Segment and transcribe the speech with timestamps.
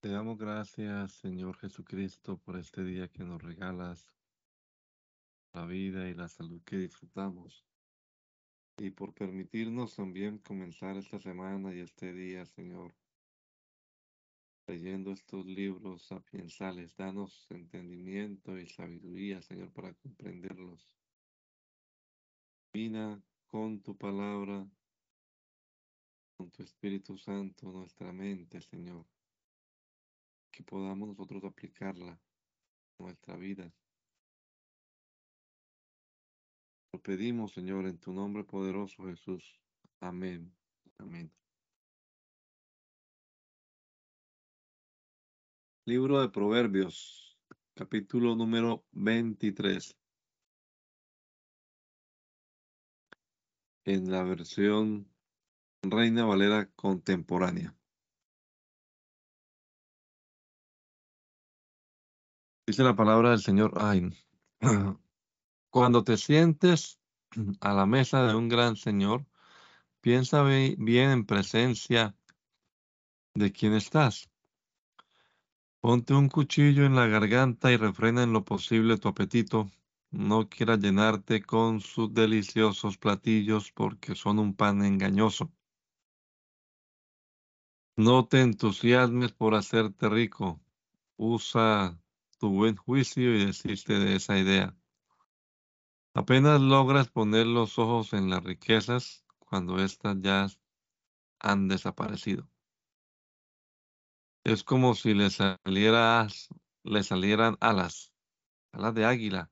[0.00, 4.16] Te damos gracias, Señor Jesucristo, por este día que nos regalas,
[5.52, 7.66] la vida y la salud que disfrutamos,
[8.78, 12.94] y por permitirnos también comenzar esta semana y este día, Señor,
[14.66, 16.96] leyendo estos libros sapiensales.
[16.96, 20.96] Danos entendimiento y sabiduría, Señor, para comprenderlos.
[22.72, 24.66] Vina con tu palabra,
[26.38, 29.04] con tu Espíritu Santo, nuestra mente, Señor
[30.50, 32.18] que podamos nosotros aplicarla
[32.98, 33.72] en nuestra vida.
[36.92, 39.60] Lo pedimos, Señor, en tu nombre poderoso, Jesús.
[40.00, 40.52] Amén.
[40.98, 41.32] Amén.
[45.86, 47.38] Libro de Proverbios,
[47.74, 49.96] capítulo número 23.
[53.84, 55.08] En la versión
[55.82, 57.74] Reina Valera contemporánea.
[62.70, 63.72] Dice la palabra del Señor.
[63.80, 64.16] Ay,
[65.70, 67.00] cuando te sientes
[67.60, 69.26] a la mesa de un gran Señor,
[70.00, 72.16] piensa bien en presencia
[73.34, 74.30] de quien estás.
[75.80, 79.68] Ponte un cuchillo en la garganta y refrena en lo posible tu apetito.
[80.12, 85.50] No quieras llenarte con sus deliciosos platillos porque son un pan engañoso.
[87.96, 90.60] No te entusiasmes por hacerte rico.
[91.16, 92.00] Usa
[92.40, 94.74] tu buen juicio y desiste de esa idea.
[96.14, 100.46] Apenas logras poner los ojos en las riquezas cuando éstas ya
[101.38, 102.48] han desaparecido.
[104.42, 105.28] Es como si le,
[106.84, 108.14] le salieran alas,
[108.72, 109.50] alas de águila,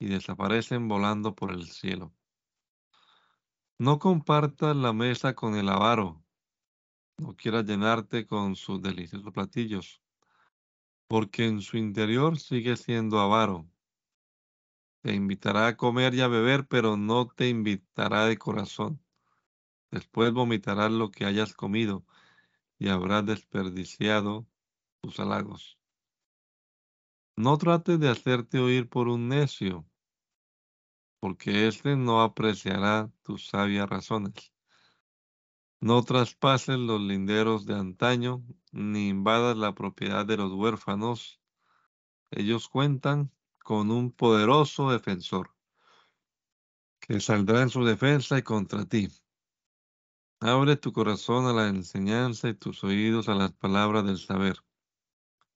[0.00, 2.12] y desaparecen volando por el cielo.
[3.78, 6.24] No compartas la mesa con el avaro,
[7.18, 10.03] no quieras llenarte con sus deliciosos platillos
[11.06, 13.68] porque en su interior sigue siendo avaro.
[15.02, 19.02] Te invitará a comer y a beber, pero no te invitará de corazón.
[19.90, 22.04] Después vomitarás lo que hayas comido
[22.78, 24.46] y habrás desperdiciado
[25.00, 25.78] tus halagos.
[27.36, 29.84] No trates de hacerte oír por un necio,
[31.20, 34.52] porque éste no apreciará tus sabias razones.
[35.80, 41.40] No traspases los linderos de antaño, ni invadas la propiedad de los huérfanos.
[42.30, 43.30] Ellos cuentan
[43.62, 45.54] con un poderoso defensor,
[47.00, 49.08] que saldrá en su defensa y contra ti.
[50.40, 54.58] Abre tu corazón a la enseñanza y tus oídos a las palabras del saber.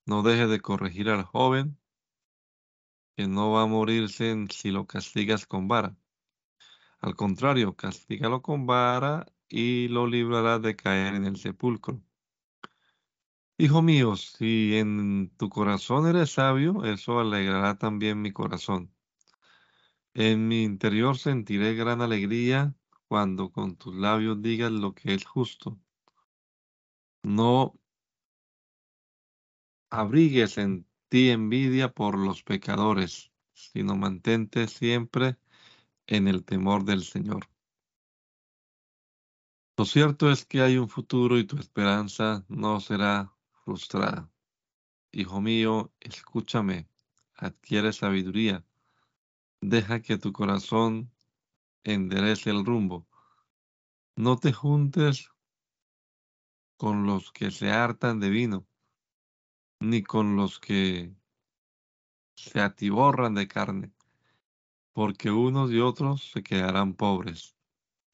[0.06, 1.76] No dejes de corregir al joven,
[3.16, 5.96] que no va a morirse si lo castigas con vara.
[7.00, 12.00] Al contrario, castígalo con vara y lo librará de caer en el sepulcro.
[13.60, 18.94] Hijo mío, si en tu corazón eres sabio, eso alegrará también mi corazón.
[20.14, 22.76] En mi interior sentiré gran alegría
[23.08, 25.76] cuando con tus labios digas lo que es justo.
[27.24, 27.74] No
[29.90, 35.36] abrigues en ti envidia por los pecadores, sino mantente siempre
[36.06, 37.48] en el temor del Señor.
[39.76, 43.34] Lo cierto es que hay un futuro y tu esperanza no será
[45.12, 46.88] Hijo mío, escúchame,
[47.34, 48.64] adquiere sabiduría,
[49.60, 51.12] deja que tu corazón
[51.84, 53.06] enderece el rumbo.
[54.16, 55.30] No te juntes
[56.78, 58.66] con los que se hartan de vino,
[59.80, 61.14] ni con los que
[62.36, 63.92] se atiborran de carne,
[64.94, 67.54] porque unos y otros se quedarán pobres,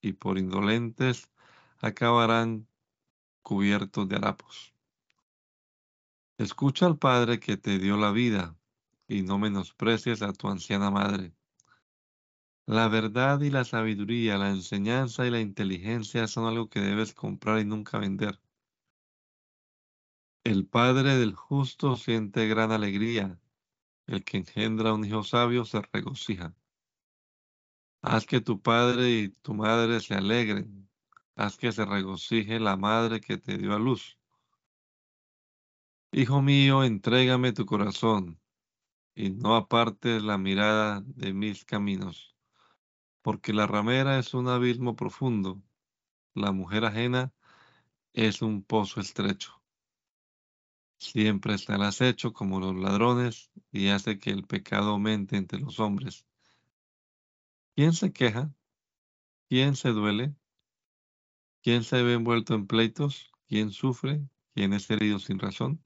[0.00, 1.30] y por indolentes
[1.78, 2.66] acabarán
[3.42, 4.73] cubiertos de harapos.
[6.38, 8.56] Escucha al Padre que te dio la vida
[9.06, 11.32] y no menosprecies a tu anciana madre.
[12.66, 17.60] La verdad y la sabiduría, la enseñanza y la inteligencia son algo que debes comprar
[17.60, 18.40] y nunca vender.
[20.42, 23.38] El Padre del justo siente gran alegría.
[24.06, 26.54] El que engendra un hijo sabio se regocija.
[28.02, 30.84] Haz que tu padre y tu madre se alegren
[31.36, 34.18] haz que se regocije la madre que te dio a luz.
[36.16, 38.40] Hijo mío, entrégame tu corazón
[39.16, 42.36] y no apartes la mirada de mis caminos,
[43.20, 45.60] porque la ramera es un abismo profundo,
[46.32, 47.32] la mujer ajena
[48.12, 49.60] es un pozo estrecho.
[50.98, 55.80] Siempre está el acecho como los ladrones y hace que el pecado aumente entre los
[55.80, 56.24] hombres.
[57.74, 58.54] ¿Quién se queja?
[59.48, 60.32] ¿Quién se duele?
[61.60, 63.32] ¿Quién se ve envuelto en pleitos?
[63.48, 64.24] ¿Quién sufre?
[64.54, 65.83] ¿Quién es herido sin razón?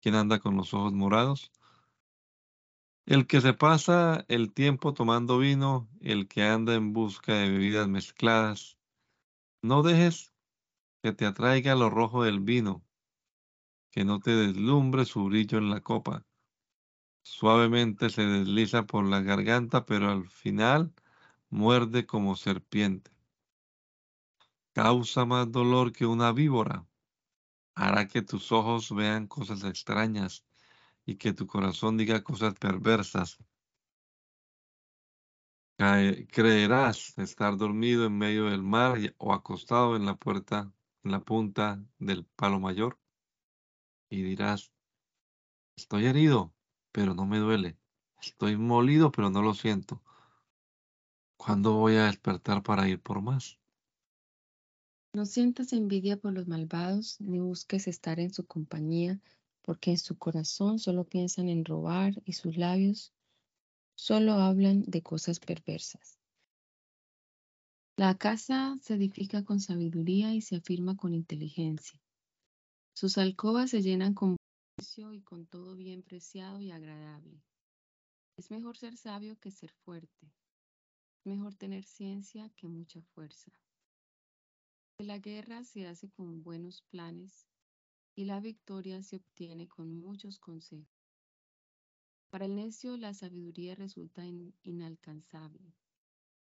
[0.00, 1.50] ¿Quién anda con los ojos morados?
[3.06, 7.86] El que se pasa el tiempo tomando vino, el que anda en busca de bebidas
[7.88, 8.78] mezcladas.
[9.62, 10.32] No dejes
[11.02, 12.84] que te atraiga lo rojo del vino,
[13.92, 16.26] que no te deslumbre su brillo en la copa.
[17.22, 20.92] Suavemente se desliza por la garganta, pero al final
[21.48, 23.12] muerde como serpiente.
[24.72, 26.84] Causa más dolor que una víbora
[27.76, 30.44] hará que tus ojos vean cosas extrañas
[31.04, 33.38] y que tu corazón diga cosas perversas.
[36.32, 40.72] creerás estar dormido en medio del mar o acostado en la puerta,
[41.04, 42.98] en la punta del palo mayor,
[44.08, 44.72] y dirás,
[45.76, 46.54] estoy herido,
[46.92, 47.78] pero no me duele.
[48.20, 50.02] Estoy molido, pero no lo siento.
[51.36, 53.58] ¿Cuándo voy a despertar para ir por más?
[55.16, 59.18] No sientas envidia por los malvados, ni busques estar en su compañía,
[59.62, 63.14] porque en su corazón solo piensan en robar y sus labios
[63.94, 66.18] solo hablan de cosas perversas.
[67.96, 71.98] La casa se edifica con sabiduría y se afirma con inteligencia.
[72.92, 74.36] Sus alcobas se llenan con
[74.76, 77.42] vicio y con todo bien preciado y agradable.
[78.36, 80.30] Es mejor ser sabio que ser fuerte.
[81.20, 83.50] Es mejor tener ciencia que mucha fuerza.
[84.98, 87.46] La guerra se hace con buenos planes
[88.14, 90.88] y la victoria se obtiene con muchos consejos.
[92.30, 94.24] Para el necio la sabiduría resulta
[94.62, 95.74] inalcanzable.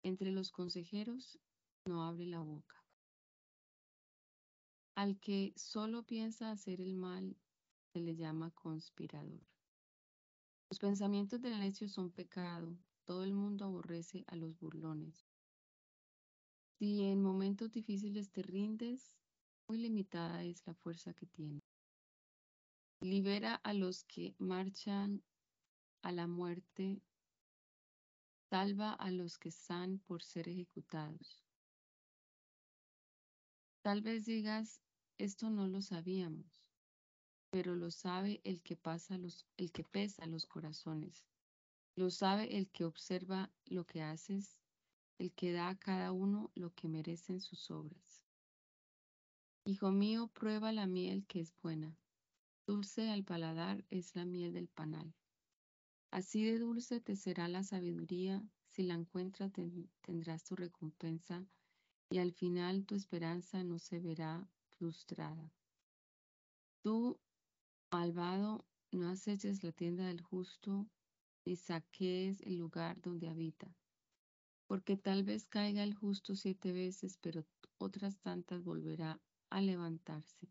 [0.04, 1.40] Entre los consejeros
[1.86, 2.86] no abre la boca.
[4.94, 7.36] Al que solo piensa hacer el mal
[7.94, 9.42] se le llama conspirador.
[10.70, 12.78] Los pensamientos del necio son pecado.
[13.06, 15.25] Todo el mundo aborrece a los burlones.
[16.78, 19.16] Si en momentos difíciles te rindes,
[19.68, 21.64] muy limitada es la fuerza que tiene.
[23.00, 25.24] Libera a los que marchan
[26.02, 27.02] a la muerte,
[28.50, 31.46] salva a los que están por ser ejecutados.
[33.82, 34.82] Tal vez digas,
[35.18, 36.66] esto no lo sabíamos,
[37.52, 41.26] pero lo sabe el que, pasa los, el que pesa los corazones.
[41.96, 44.60] Lo sabe el que observa lo que haces
[45.18, 48.24] el que da a cada uno lo que merecen sus obras.
[49.64, 51.98] Hijo mío, prueba la miel que es buena.
[52.68, 55.14] Dulce al paladar es la miel del panal.
[56.12, 59.52] Así de dulce te será la sabiduría, si la encuentras
[60.02, 61.46] tendrás tu recompensa
[62.10, 64.48] y al final tu esperanza no se verá
[64.78, 65.52] frustrada.
[66.82, 67.20] Tú,
[67.92, 70.88] malvado, no aceches la tienda del justo,
[71.46, 73.74] ni saquees el lugar donde habita
[74.68, 77.46] porque tal vez caiga el justo siete veces, pero
[77.78, 79.20] otras tantas volverá
[79.50, 80.50] a levantarse.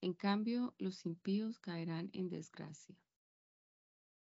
[0.00, 2.96] En cambio, los impíos caerán en desgracia.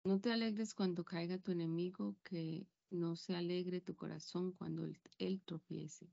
[0.05, 4.89] No te alegres cuando caiga tu enemigo, que no se alegre tu corazón cuando
[5.19, 6.09] él, tropiece.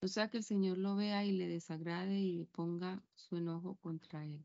[0.00, 3.76] O sea que el Señor lo vea y le desagrade y le ponga su enojo
[3.76, 4.44] contra él.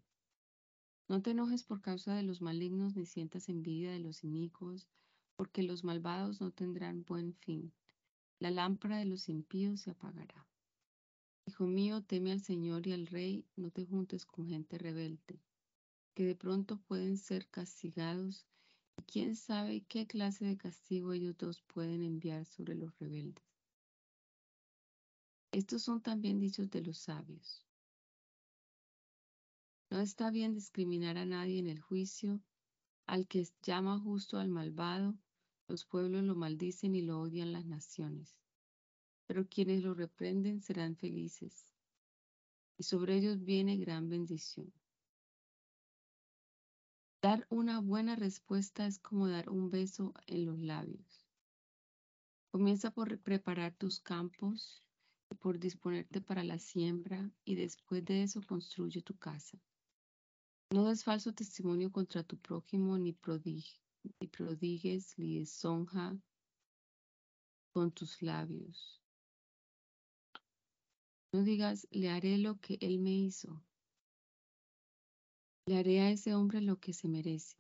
[1.08, 4.88] No te enojes por causa de los malignos, ni sientas envidia de los inicuos,
[5.38, 7.72] porque los malvados no tendrán buen fin.
[8.40, 10.48] La lámpara de los impíos se apagará.
[11.46, 15.40] Hijo mío, teme al Señor y al Rey, no te juntes con gente rebelde,
[16.14, 18.46] que de pronto pueden ser castigados,
[18.98, 23.46] y quién sabe qué clase de castigo ellos dos pueden enviar sobre los rebeldes.
[25.52, 27.66] Estos son también dichos de los sabios.
[29.90, 32.42] No está bien discriminar a nadie en el juicio,
[33.06, 35.16] al que llama justo al malvado,
[35.68, 38.38] los pueblos lo maldicen y lo odian las naciones,
[39.26, 41.74] pero quienes lo reprenden serán felices,
[42.78, 44.72] y sobre ellos viene gran bendición.
[47.22, 51.26] Dar una buena respuesta es como dar un beso en los labios.
[52.52, 54.84] Comienza por preparar tus campos
[55.30, 59.60] y por disponerte para la siembra y después de eso construye tu casa.
[60.72, 63.87] No des falso testimonio contra tu prójimo ni prodigio
[64.20, 66.18] y prodigues lisonja
[67.74, 69.02] con tus labios.
[71.34, 73.62] No digas, le haré lo que él me hizo.
[75.68, 77.58] Le haré a ese hombre lo que se merece.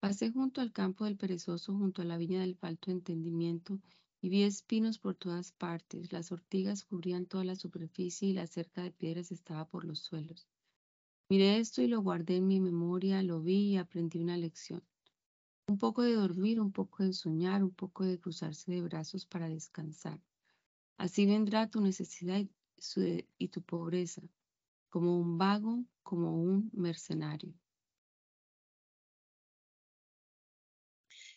[0.00, 3.78] Pasé junto al campo del perezoso, junto a la viña del falto entendimiento,
[4.22, 6.10] y vi espinos por todas partes.
[6.10, 10.48] Las ortigas cubrían toda la superficie y la cerca de piedras estaba por los suelos.
[11.30, 14.82] Miré esto y lo guardé en mi memoria, lo vi y aprendí una lección.
[15.68, 19.48] Un poco de dormir, un poco de soñar, un poco de cruzarse de brazos para
[19.48, 20.20] descansar.
[20.96, 22.44] Así vendrá tu necesidad
[23.38, 24.22] y tu pobreza.
[24.88, 27.54] como un vago, como un mercenario.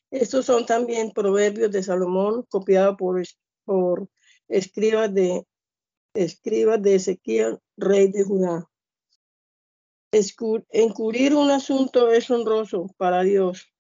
[0.10, 3.22] Estos son también proverbios de Salomón, copiados por,
[3.64, 4.10] por
[4.48, 5.46] escribas de,
[6.16, 8.68] escribas de Ezequiel, rey de Judá.
[10.14, 13.74] Encubrir un asunto es honroso para Dios.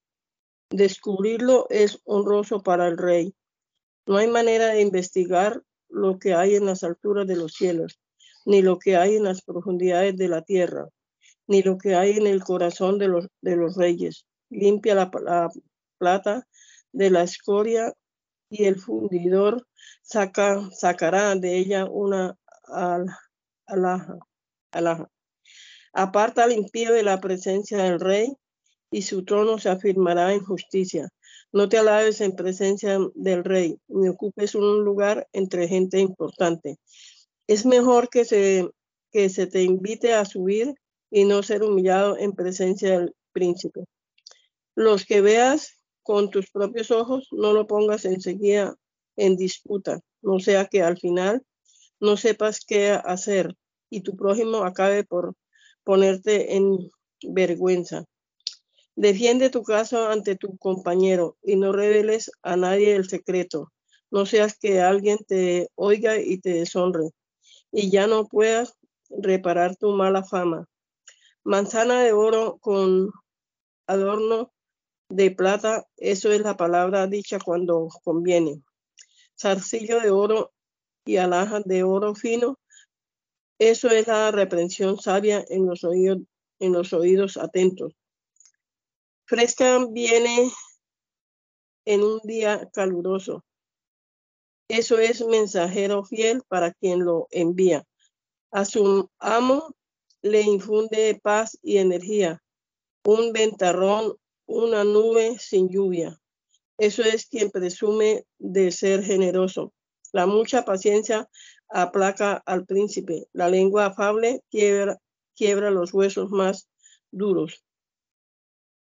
[0.72, 3.36] Descubrirlo es honroso para el rey.
[4.08, 8.00] No hay manera de investigar lo que hay en las alturas de los cielos,
[8.46, 10.90] ni lo que hay en las profundidades de la tierra,
[11.46, 14.25] ni lo que hay en el corazón de los, reyes.
[14.50, 15.12] Limpia la,
[16.00, 16.48] plata
[16.92, 17.94] de la escoria
[18.50, 19.68] y el fundidor
[20.02, 22.36] saca, sacará de ella una
[23.68, 24.18] alhaja.
[24.72, 25.12] alhaja.
[25.94, 28.34] Aparta al impío de la presencia del rey
[28.92, 31.10] y su trono se afirmará en justicia.
[31.52, 36.78] No te alabes en presencia del rey, ni ocupes un lugar entre gente importante.
[37.48, 38.70] Es mejor que se,
[39.12, 40.74] que se te invite a subir
[41.12, 43.86] y no ser humillado en presencia del príncipe.
[44.76, 48.76] Los que veas con tus propios ojos, no lo pongas enseguida
[49.16, 51.44] en disputa, no sea que al final
[52.00, 53.56] no sepas qué hacer
[53.90, 55.36] y tu prójimo acabe por
[55.84, 58.06] ponerte en vergüenza.
[58.96, 63.72] Defiende tu caso ante tu compañero y no reveles a nadie el secreto.
[64.12, 67.10] No seas que alguien te oiga y te deshonre
[67.72, 68.78] y ya no puedas
[69.10, 70.68] reparar tu mala fama.
[71.44, 73.12] Manzana de oro con
[73.88, 74.54] adorno
[75.10, 78.62] de plata, eso es la palabra dicha cuando conviene.
[79.40, 80.54] Zarcillo de oro
[81.06, 82.60] y alhajas de oro fino,
[83.60, 85.84] eso es la reprensión sabia en los
[86.94, 87.94] oídos, atentos.
[89.26, 90.52] Fresca viene
[91.86, 93.44] en un día caluroso.
[94.68, 97.86] Eso es mensajero fiel para quien lo envía.
[98.52, 99.76] A su amo
[100.22, 102.42] le infunde paz y energía.
[103.04, 106.20] Un ventarrón una nube sin lluvia.
[106.78, 109.74] Eso es quien presume de ser generoso.
[110.12, 111.30] La mucha paciencia
[111.74, 113.27] aplaca al príncipe.
[113.34, 116.70] La lengua afable quiebra, los huesos más
[117.12, 117.63] duros.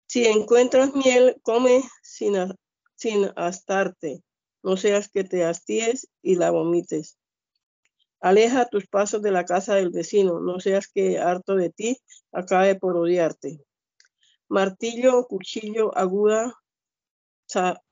[0.07, 2.35] Si encuentras miel, come sin,
[3.35, 4.23] hastarte.
[4.61, 7.17] No seas que te hastíes y la vomites.
[8.21, 10.39] Aleja tus pasos de la casa del vecino.
[10.39, 11.97] No seas que harto de ti
[12.31, 13.59] acabe por odiarte
[14.53, 16.53] martillo, cuchillo, aguda,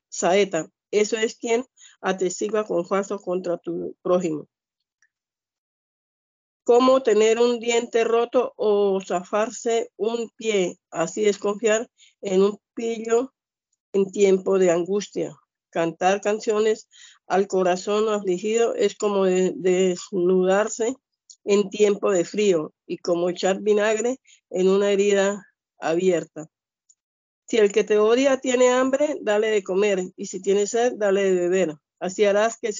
[0.08, 0.70] saeta.
[0.92, 1.64] Eso es quien
[2.00, 4.46] atestigua con falso contra tu prójimo.
[6.64, 10.78] Cómo tener un diente roto o zafarse un pie.
[10.90, 11.88] Así es confiar
[12.20, 13.32] en un pillo
[13.92, 15.36] en tiempo de angustia.
[15.70, 16.88] Cantar canciones
[17.26, 20.94] al corazón afligido es como desnudarse
[21.44, 25.44] en tiempo de frío y como echar vinagre en una herida
[25.78, 26.46] abierta.
[27.46, 31.24] Si el que te odia tiene hambre, dale de comer, y si tiene sed, dale
[31.24, 31.74] de beber.
[31.98, 32.72] Así harás que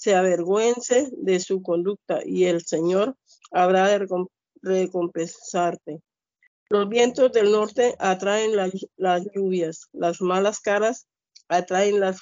[0.00, 3.16] se, avergüence de su conducta, y el Señor
[3.50, 4.06] habrá de
[4.62, 6.00] recompensarte.
[6.70, 8.56] Los vientos del norte atraen
[8.96, 11.06] las lluvias, las malas caras
[11.48, 12.20] atraen las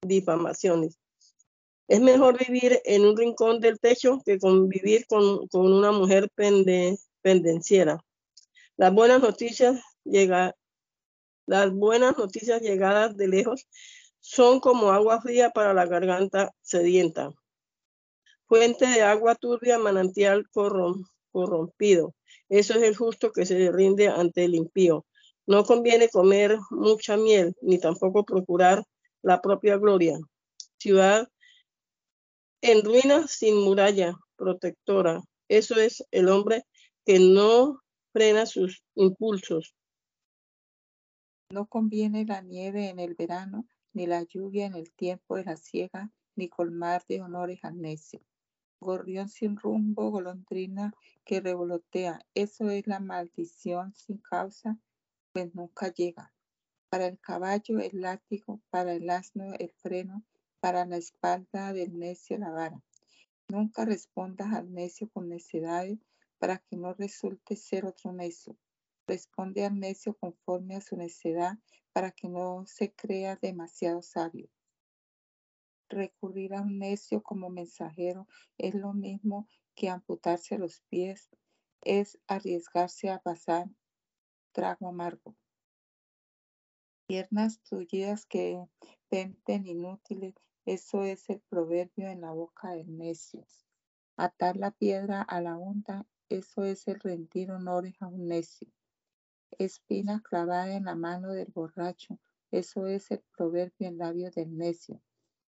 [0.00, 0.98] difamaciones.
[1.88, 6.30] Es mejor vivir en un rincón del techo que convivir con, con una mujer
[7.22, 8.02] pendenciera.
[8.78, 10.54] Las buenas noticias llega,
[11.46, 13.66] las buenas noticias llegadas de lejos
[14.24, 17.30] son como agua fría para la garganta sedienta.
[18.46, 20.46] Fuente de agua turbia, manantial
[21.30, 22.14] corrompido.
[22.48, 25.04] Eso es el justo que se rinde ante el impío.
[25.46, 28.82] No conviene comer mucha miel, ni tampoco procurar
[29.20, 30.18] la propia gloria.
[30.78, 31.28] Ciudad
[32.62, 35.22] en ruinas sin muralla protectora.
[35.48, 36.64] Eso es el hombre
[37.04, 37.82] que no
[38.14, 39.74] frena sus impulsos.
[41.50, 45.56] No conviene la nieve en el verano, ni la lluvia en el tiempo de la
[45.56, 48.20] siega, ni colmar de honores al necio.
[48.80, 50.92] Gorrión sin rumbo, golondrina
[51.24, 54.78] que revolotea, eso es la maldición sin causa,
[55.32, 56.32] pues nunca llega.
[56.90, 60.22] Para el caballo el látigo, para el asno el freno,
[60.60, 62.82] para la espalda del necio la vara.
[63.48, 65.98] Nunca respondas al necio con necedades,
[66.38, 68.56] para que no resulte ser otro necio.
[69.06, 71.58] Responde al necio conforme a su necedad
[71.94, 74.50] para que no se crea demasiado sabio.
[75.88, 78.26] Recurrir a un necio como mensajero
[78.58, 81.30] es lo mismo que amputarse los pies,
[81.80, 83.70] es arriesgarse a pasar
[84.52, 85.36] trago amargo.
[87.06, 88.66] Piernas tullidas que
[89.08, 90.34] penten inútiles,
[90.66, 93.46] eso es el proverbio en la boca del necio.
[94.16, 98.68] Atar la piedra a la onda eso es el rendir honores a un necio.
[99.58, 102.18] Espina clavada en la mano del borracho,
[102.50, 105.00] eso es el proverbio en labios del necio.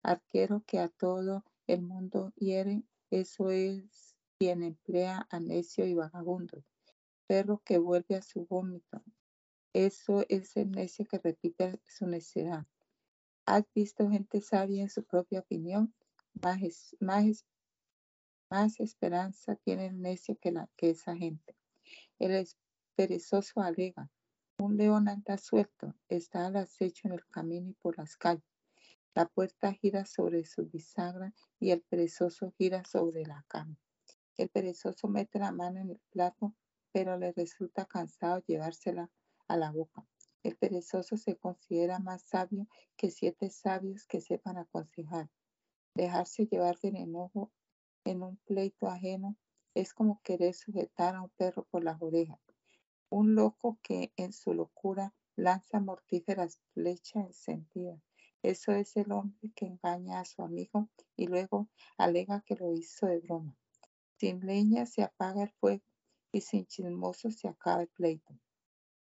[0.02, 6.64] Arquero que a todo el mundo hiere, eso es quien emplea a necio y vagabundo.
[7.26, 9.02] Perro que vuelve a su vómito,
[9.72, 12.66] eso es el necio que repite su necedad.
[13.46, 15.94] ¿Has visto gente sabia en su propia opinión?
[18.50, 21.56] Más, esperanza tiene el necio que, la, que esa gente.
[22.18, 22.32] El
[22.94, 24.10] perezoso alega,
[24.58, 28.44] un león anda suelto, está al acecho en el camino y por las calles.
[29.14, 33.76] La puerta gira sobre su bisagra y el perezoso gira sobre la cama.
[34.36, 36.54] El perezoso mete la mano en el plato,
[36.92, 39.10] pero le resulta cansado llevársela
[39.48, 40.06] a la boca.
[40.42, 45.28] El perezoso se considera más sabio que siete sabios que sepan aconsejar.
[45.94, 47.52] Dejarse llevar del enojo
[48.04, 49.36] en un pleito ajeno
[49.74, 52.40] es como querer sujetar a un perro por las orejas.
[53.12, 58.00] Un loco que en su locura lanza mortíferas flechas encendidas.
[58.42, 63.04] Eso es el hombre que engaña a su amigo y luego alega que lo hizo
[63.04, 63.54] de broma.
[64.16, 65.84] Sin leña se apaga el fuego
[66.32, 68.32] y sin chismoso se acaba el pleito.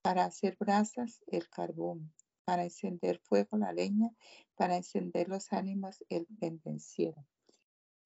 [0.01, 2.11] Para hacer brasas, el carbón.
[2.45, 4.09] Para encender fuego, la leña.
[4.55, 7.27] Para encender los ánimos, el pendenciero.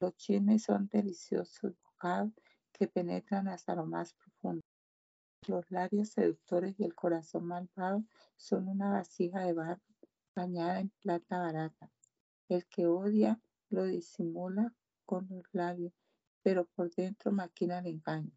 [0.01, 2.33] Los chismes son deliciosos bocados
[2.73, 4.63] que penetran hasta lo más profundo.
[5.47, 8.03] Los labios seductores y el corazón malvado
[8.37, 9.81] son una vasija de barro
[10.35, 11.91] bañada en plata barata.
[12.47, 14.73] El que odia lo disimula
[15.05, 15.93] con los labios,
[16.43, 18.31] pero por dentro maquina el engaño.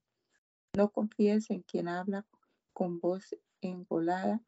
[0.76, 2.26] No confíes en quien habla
[2.72, 4.42] con voz engolada,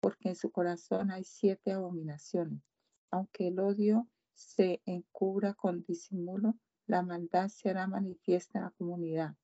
[0.00, 2.62] porque en su corazón hay siete abominaciones.
[3.10, 6.54] Aunque el odio se encubra con disimulo,
[6.86, 9.34] la maldad se hará manifiesta en la comunidad.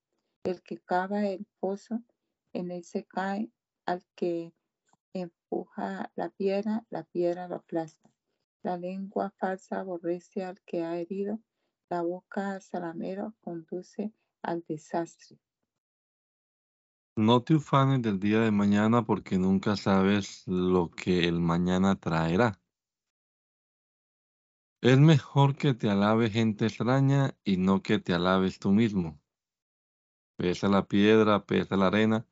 [0.45, 2.03] El que cava el pozo,
[2.53, 3.51] en él se cae,
[3.87, 4.53] al que
[5.13, 8.11] empuja la piedra, la piedra lo aplasta.
[8.63, 11.41] La lengua falsa aborrece al que ha herido,
[11.89, 15.39] la boca salamero conduce al desastre.
[17.17, 22.61] No te ufanes del día de mañana porque nunca sabes lo que el mañana traerá.
[24.83, 29.21] Es mejor que te alabe gente extraña y no que te alabes tú mismo.
[30.37, 32.27] Pesa la piedra, pesa la arena,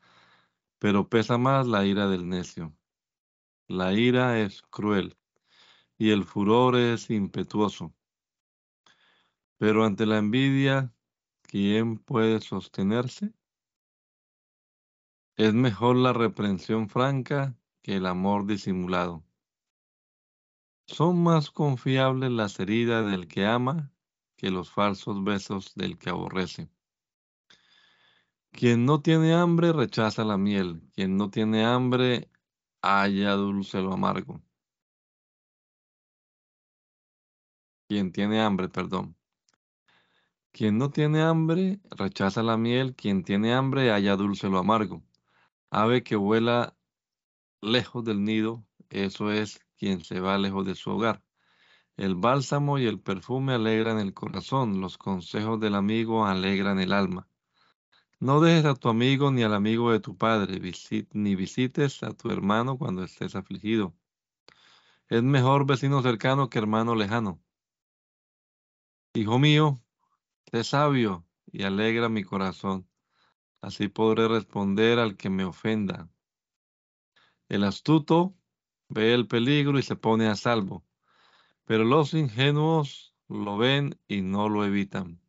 [0.79, 2.77] pero pesa más la ira del necio.
[3.67, 5.17] La ira es cruel
[5.99, 7.95] y el furor es impetuoso.
[9.59, 10.95] Pero ante la envidia,
[11.43, 13.35] ¿quién puede sostenerse?
[15.37, 19.25] Es mejor la reprensión franca que el amor disimulado.
[20.87, 23.93] Son más confiables las heridas del que ama
[24.37, 26.71] que los falsos besos del que aborrece.
[28.53, 32.31] Quien no tiene hambre rechaza la miel, quien no tiene hambre
[32.83, 34.43] haya dulce lo amargo.
[37.89, 39.17] Quien tiene hambre, perdón.
[40.53, 45.03] Quien no tiene hambre rechaza la miel, quien tiene hambre haya dulce lo amargo.
[45.71, 46.77] Ave que vuela
[47.61, 51.23] lejos del nido, eso es quien se va lejos de su hogar.
[51.97, 57.29] El bálsamo y el perfume alegran el corazón, los consejos del amigo alegran el alma.
[58.21, 60.61] No dejes a tu amigo ni al amigo de tu padre,
[61.13, 63.95] ni visites a tu hermano cuando estés afligido.
[65.09, 67.41] Es mejor vecino cercano que hermano lejano.
[69.15, 69.81] Hijo mío,
[70.51, 72.89] sé sabio y alegra mi corazón.
[73.61, 76.11] Así podré responder al que me ofenda.
[77.49, 78.35] El astuto
[78.89, 80.85] ve el peligro y se pone a salvo,
[81.65, 85.21] pero los ingenuos lo ven y no lo evitan.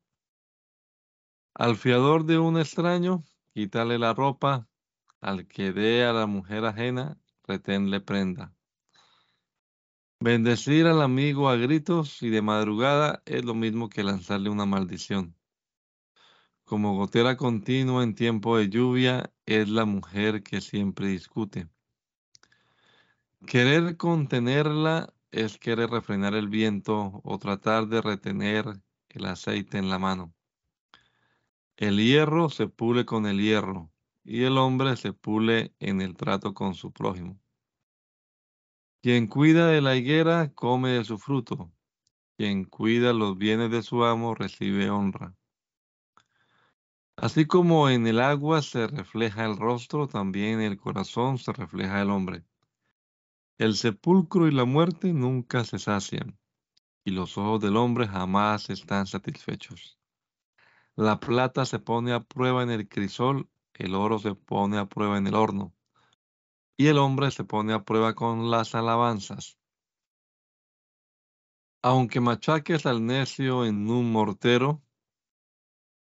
[1.59, 4.69] Al fiador de un extraño, quítale la ropa,
[5.19, 8.55] al que dé a la mujer ajena, reténle prenda.
[10.21, 15.35] Bendecir al amigo a gritos y de madrugada es lo mismo que lanzarle una maldición.
[16.63, 21.67] Como gotera continua en tiempo de lluvia es la mujer que siempre discute.
[23.45, 29.99] Querer contenerla es querer refrenar el viento o tratar de retener el aceite en la
[29.99, 30.33] mano.
[31.79, 33.89] El hierro se pule con el hierro
[34.25, 37.39] y el hombre se pule en el trato con su prójimo.
[39.01, 41.71] Quien cuida de la higuera come de su fruto.
[42.35, 45.33] Quien cuida los bienes de su amo recibe honra.
[47.15, 52.01] Así como en el agua se refleja el rostro, también en el corazón se refleja
[52.01, 52.43] el hombre.
[53.57, 56.37] El sepulcro y la muerte nunca se sacian,
[57.05, 59.98] y los ojos del hombre jamás están satisfechos.
[60.99, 65.17] La plata se pone a prueba en el crisol, el oro se pone a prueba
[65.17, 65.73] en el horno,
[66.75, 69.57] y el hombre se pone a prueba con las alabanzas.
[71.81, 74.83] Aunque machaques al necio en un mortero,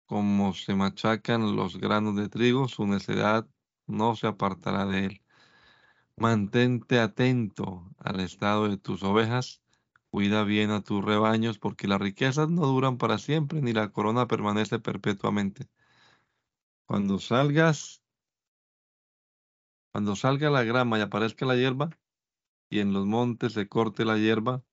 [0.05, 3.49] como se machacan los granos de trigo, su necedad
[3.87, 5.21] no se apartará de él.
[6.15, 9.63] Mantente atento al estado de tus ovejas,
[10.15, 14.27] cuida bien a tus rebaños, porque las riquezas no duran para siempre, ni la corona
[14.27, 15.67] permanece perpetuamente.
[16.85, 18.01] Cuando salgas,
[19.91, 21.89] cuando salga la grama y aparezca la hierba,
[22.69, 24.63] y en los montes se corte la hierba,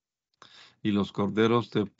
[0.80, 1.90] y los corderos te,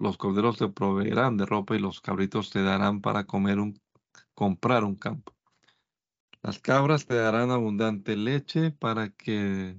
[0.00, 3.80] los corderos te proveerán de ropa y los cabritos te darán para comer un,
[4.34, 5.32] comprar un campo.
[6.42, 9.78] Las cabras te darán abundante leche para que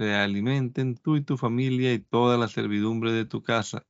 [0.00, 3.86] te alimenten tú y tu familia y toda la servidumbre de tu casa.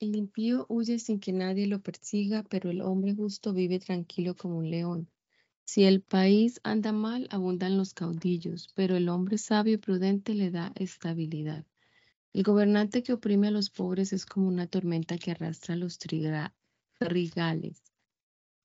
[0.00, 4.58] El impío huye sin que nadie lo persiga, pero el hombre justo vive tranquilo como
[4.58, 5.08] un león.
[5.64, 10.50] Si el país anda mal, abundan los caudillos, pero el hombre sabio y prudente le
[10.50, 11.64] da estabilidad.
[12.32, 17.84] El gobernante que oprime a los pobres es como una tormenta que arrastra los trigales.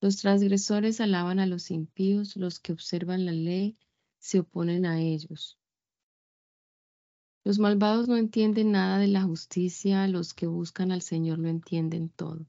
[0.02, 3.78] Los transgresores alaban a los impíos, los que observan la ley
[4.22, 5.58] se oponen a ellos.
[7.44, 12.10] Los malvados no entienden nada de la justicia, los que buscan al Señor lo entienden
[12.10, 12.46] todo.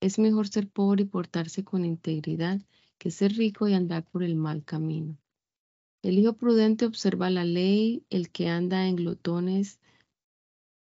[0.00, 2.60] Es mejor ser pobre y portarse con integridad
[2.98, 5.16] que ser rico y andar por el mal camino.
[6.02, 9.80] El hijo prudente observa la ley, el que anda en glotones,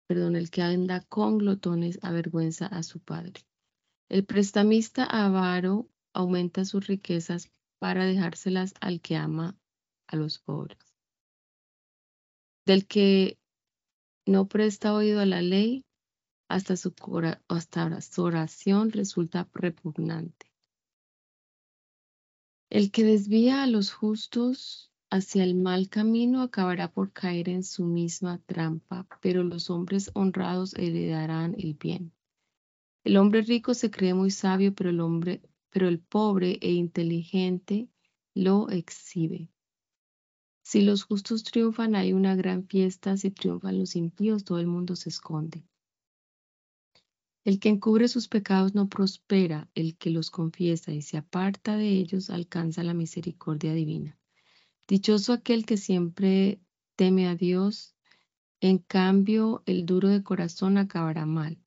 [0.08, 3.45] perdón, el que anda con glotones avergüenza a su padre.
[4.10, 9.58] El prestamista avaro aumenta sus riquezas para dejárselas al que ama
[10.12, 10.78] a los pobres.
[12.65, 13.39] Del que
[14.26, 15.84] no presta oído a la ley,
[16.47, 16.93] hasta su,
[17.47, 20.52] hasta su oración resulta repugnante.
[22.69, 27.86] El que desvía a los justos hacia el mal camino acabará por caer en su
[27.86, 32.13] misma trampa, pero los hombres honrados heredarán el bien.
[33.04, 37.89] El hombre rico se cree muy sabio, pero el hombre, pero el pobre e inteligente
[38.34, 39.50] lo exhibe.
[40.72, 43.18] Si los justos triunfan, hay una gran fiesta.
[43.18, 45.66] Si triunfan los impíos, todo el mundo se esconde.
[47.44, 51.90] El que encubre sus pecados no prospera, el que los confiesa y se aparta de
[51.90, 54.18] ellos alcanza la misericordia divina.
[54.88, 56.62] Dichoso aquel que siempre
[56.96, 57.94] teme a Dios,
[58.62, 61.58] en cambio el duro de corazón acabará mal.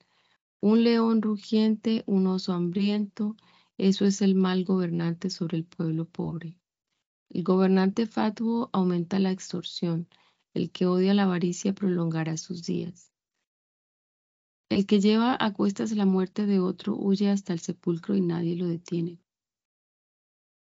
[0.61, 3.37] Un león rugiente, un oso hambriento,
[3.77, 6.57] eso es el mal gobernante sobre el pueblo pobre.
[7.31, 10.09] El gobernante fatuo aumenta la extorsión,
[10.55, 13.13] el que odia la avaricia prolongará sus días.
[14.69, 18.57] El que lleva a cuestas la muerte de otro huye hasta el sepulcro y nadie
[18.57, 19.19] lo detiene.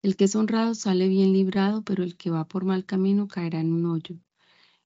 [0.03, 3.59] El que es honrado sale bien librado, pero el que va por mal camino caerá
[3.59, 4.15] en un hoyo.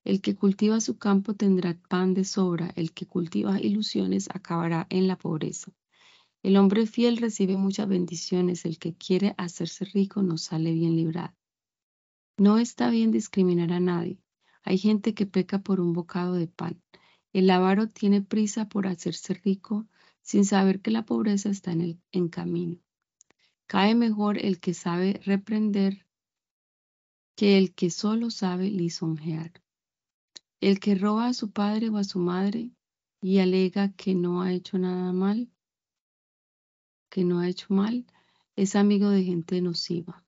[0.03, 5.07] El que cultiva su campo tendrá pan de sobra, el que cultiva ilusiones acabará en
[5.07, 5.71] la pobreza.
[6.43, 11.35] El hombre fiel recibe muchas bendiciones, el que quiere hacerse rico no sale bien librado.
[12.41, 14.17] No está bien discriminar a nadie.
[14.63, 16.81] Hay gente que peca por un bocado de pan.
[17.33, 19.87] El avaro tiene prisa por hacerse rico
[20.23, 22.79] sin saber que la pobreza está en el en camino.
[23.67, 26.07] Cae mejor el que sabe reprender
[27.35, 29.61] que el que solo sabe lisonjear.
[30.61, 32.71] El que roba a su padre o a su madre
[33.21, 35.51] y alega que no ha hecho nada mal,
[37.07, 38.07] que no ha hecho mal,
[38.55, 40.25] es amigo de gente nociva.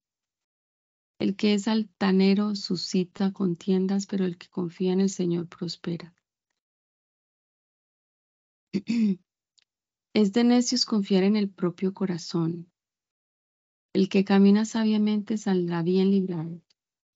[1.20, 6.14] El que es altanero suscita contiendas, pero el que confía en el Señor prospera.
[10.16, 12.72] Es de necios confiar en el propio corazón.
[13.94, 16.62] El que camina sabiamente saldrá bien librado.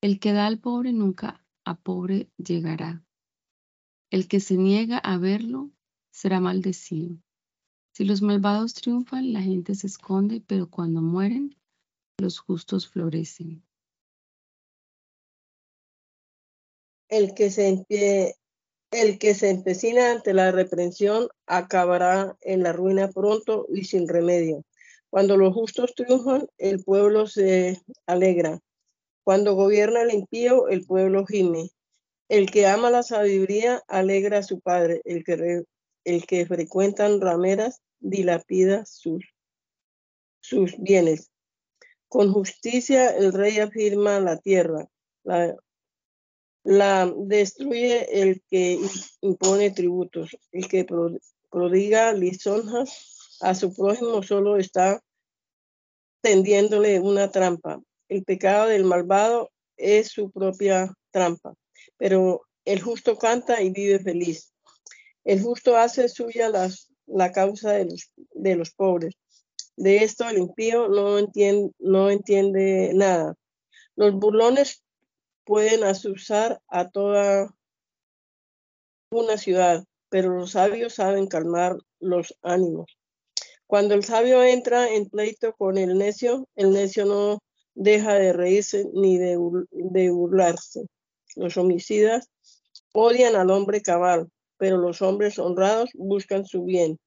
[0.02, 3.04] El que da al pobre nunca a pobre llegará.
[4.10, 5.70] El que se niega a verlo
[6.12, 7.18] será maldecido.
[7.94, 11.56] Si los malvados triunfan, la gente se esconde, pero cuando mueren,
[12.18, 13.67] los justos florecen.
[17.10, 17.86] El que se,
[18.91, 24.63] el que se empecina ante la reprensión acabará en la ruina pronto y sin remedio.
[25.10, 28.60] Cuando los justos triunfan, el pueblo se alegra.
[29.24, 31.70] Cuando gobierna el impío, el pueblo gime.
[32.30, 35.63] El que ama la sabiduría alegra a su padre, el que,
[36.04, 39.26] el que frecuentan rameras dilapida sus,
[40.41, 41.32] sus bienes.
[42.10, 44.88] Con justicia el rey afirma la tierra,
[46.68, 48.78] la destruye el que
[49.22, 50.86] impone tributos, el que
[51.50, 55.02] prodiga lisonjas a su prójimo solo está
[56.20, 57.82] tendiéndole una trampa.
[58.10, 61.54] El pecado del malvado es su propia trampa,
[61.96, 64.52] pero el justo canta y vive feliz.
[65.24, 69.14] El justo hace suya las, la causa de los, de los pobres.
[69.78, 73.36] De esto el impío no entiende, no entiende nada.
[73.96, 74.84] Los burlones
[75.48, 77.56] pueden asusar a toda
[79.10, 82.98] una ciudad, pero los sabios saben calmar los ánimos.
[83.66, 87.40] Cuando el sabio entra en pleito con el necio, el necio no
[87.76, 89.38] deja de reírse ni de,
[90.10, 90.86] burlarse.
[91.36, 92.30] Los homicidas
[92.94, 97.00] odian al hombre cabal, pero los hombres honrados buscan su bien.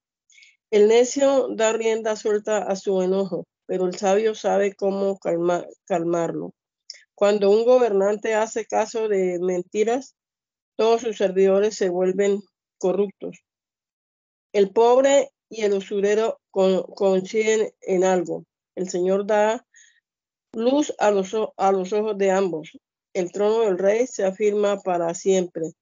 [0.71, 5.19] El necio da rienda suelta a su enojo, pero el sabio sabe cómo
[5.87, 6.55] calmarlo.
[7.21, 10.17] Cuando un gobernante hace caso de mentiras,
[10.75, 12.41] todos sus servidores se vuelven
[12.79, 13.45] corruptos.
[14.55, 18.47] El pobre y el usurero coinciden en algo.
[18.75, 19.67] El Señor da
[20.55, 22.71] luz a los, ojos de ambos.
[23.13, 25.73] El trono del rey se afirma para siempre.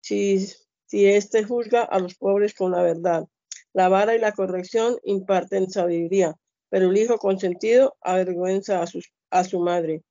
[0.00, 0.44] Si,
[0.90, 3.28] éste juzga a los pobres con la verdad,
[3.72, 6.34] la vara y la corrección imparten sabiduría,
[6.68, 8.82] pero el hijo consentido avergüenza
[9.30, 10.02] a su madre.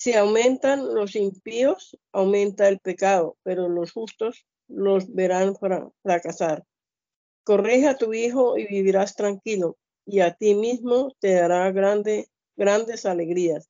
[0.00, 5.54] Si aumentan los impíos, aumenta el pecado, pero los justos los verán
[6.02, 6.64] fracasar.
[7.44, 13.04] Corrige a tu hijo y vivirás tranquilo, y a ti mismo te dará grande, grandes
[13.04, 13.68] alegrías.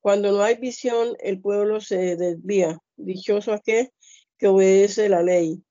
[0.00, 2.78] Cuando no hay visión, el pueblo se desvía.
[2.96, 3.90] Dichoso aquel
[4.36, 5.64] que obedece la ley.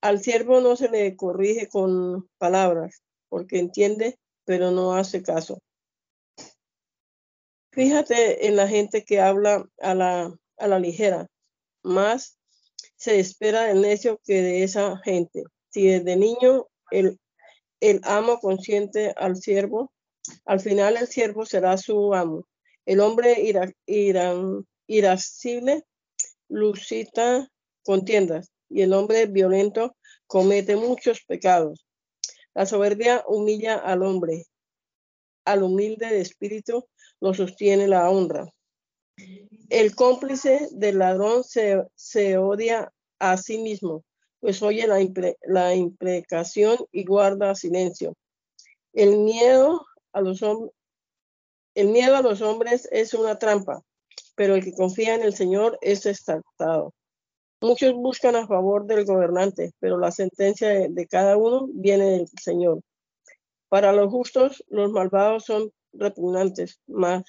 [0.00, 5.60] Al siervo no se le corrige con palabras, porque entiende, pero no hace caso.
[7.78, 11.28] Fíjate en la gente que habla a la, a la ligera,
[11.84, 12.36] más
[12.96, 15.44] se espera del necio que de esa gente.
[15.70, 17.20] Si desde niño el,
[17.78, 19.92] el amo consiente al siervo,
[20.44, 22.48] al final el siervo será su amo.
[22.84, 23.70] El hombre ira,
[24.88, 25.84] irascible
[26.48, 27.48] lucita
[27.84, 29.94] contiendas y el hombre violento
[30.26, 31.86] comete muchos pecados.
[32.54, 34.46] La soberbia humilla al hombre,
[35.44, 36.84] al humilde de espíritu
[37.20, 38.52] lo sostiene la honra.
[39.68, 44.04] El cómplice del ladrón se, se odia a sí mismo,
[44.40, 44.98] pues oye la,
[45.46, 48.14] la imprecación y guarda silencio.
[48.92, 50.42] El miedo a los
[51.74, 53.82] el miedo a los hombres es una trampa,
[54.34, 56.92] pero el que confía en el Señor es exaltado.
[57.60, 62.80] Muchos buscan a favor del gobernante, pero la sentencia de, cada uno viene del Señor.
[63.68, 67.24] Para los justos, los malvados son repugnantes, más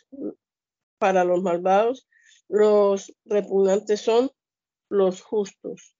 [0.98, 2.08] para los malvados,
[2.48, 4.30] los repugnantes son
[4.90, 5.96] los justos.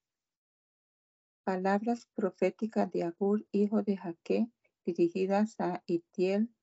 [1.44, 4.50] Palabras proféticas de Agur, hijo de Jaque,
[4.84, 6.54] dirigidas a Itiel,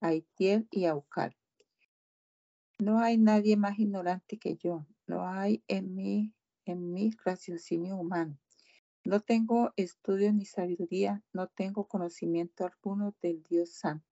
[0.00, 1.36] a Itiel y a Ucal.
[2.78, 6.32] No hay nadie más ignorante que yo, no hay en mí,
[6.64, 8.38] en mi raciocinio humano.
[9.04, 14.11] No tengo estudio ni sabiduría, no tengo conocimiento alguno del Dios Santo.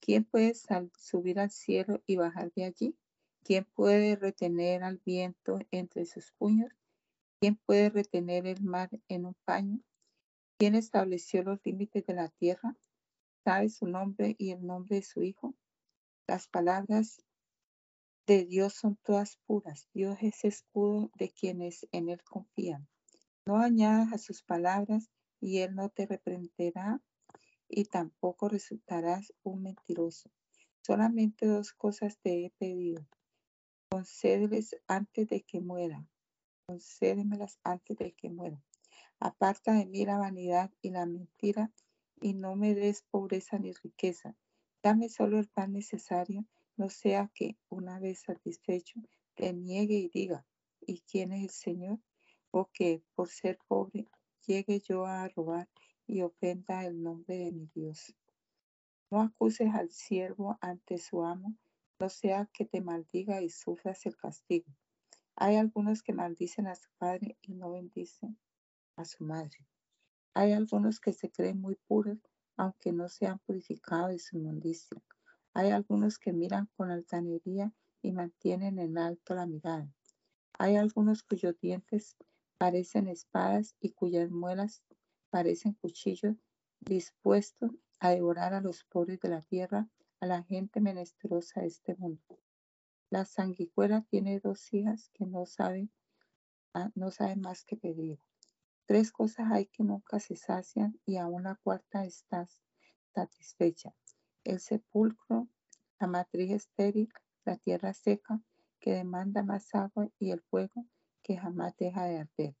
[0.00, 0.54] ¿Quién puede
[0.98, 2.96] subir al cielo y bajar de allí?
[3.42, 6.72] ¿Quién puede retener al viento entre sus puños?
[7.40, 9.80] ¿Quién puede retener el mar en un paño?
[10.58, 12.76] ¿Quién estableció los límites de la tierra?
[13.44, 15.54] ¿Sabe su nombre y el nombre de su Hijo?
[16.26, 17.22] Las palabras
[18.26, 19.88] de Dios son todas puras.
[19.92, 22.88] Dios es escudo de quienes en Él confían.
[23.46, 25.08] No añadas a sus palabras
[25.40, 27.00] y Él no te reprenderá
[27.68, 30.30] y tampoco resultarás un mentiroso.
[30.82, 33.06] Solamente dos cosas te he pedido.
[33.90, 36.06] Concédeles antes de que muera
[36.66, 38.60] concédemelas antes de que muera.
[39.20, 41.72] Aparta de mí la vanidad y la mentira,
[42.20, 44.34] y no me des pobreza ni riqueza.
[44.82, 46.44] Dame solo el pan necesario,
[46.76, 49.00] no sea que, una vez satisfecho,
[49.34, 50.44] te niegue y diga,
[50.80, 51.98] ¿y quién es el Señor?
[52.50, 54.08] O que, por ser pobre,
[54.46, 55.68] llegue yo a robar
[56.06, 58.14] y ofenda el nombre de mi Dios.
[59.10, 61.54] No acuses al siervo ante su amo,
[62.00, 64.66] no sea que te maldiga y sufras el castigo.
[65.36, 68.38] Hay algunos que maldicen a su padre y no bendicen
[68.96, 69.58] a su madre.
[70.34, 72.18] Hay algunos que se creen muy puros,
[72.56, 75.02] aunque no se han purificado de su inmundicia.
[75.54, 79.90] Hay algunos que miran con altanería y mantienen en alto la mirada.
[80.58, 82.16] Hay algunos cuyos dientes
[82.58, 84.82] parecen espadas y cuyas muelas
[85.36, 86.34] parecen cuchillos
[86.80, 87.70] dispuestos
[88.00, 89.86] a devorar a los pobres de la tierra,
[90.18, 92.40] a la gente menesterosa de este mundo.
[93.10, 95.92] La sanguijuela tiene dos hijas que no saben,
[96.72, 98.18] ah, no saben más que pedir.
[98.86, 102.62] Tres cosas hay que nunca se sacian y a una cuarta estás
[103.14, 103.94] satisfecha.
[104.42, 105.48] El sepulcro,
[106.00, 107.12] la matriz estéril,
[107.44, 108.40] la tierra seca,
[108.80, 110.86] que demanda más agua y el fuego
[111.22, 112.56] que jamás deja de arder.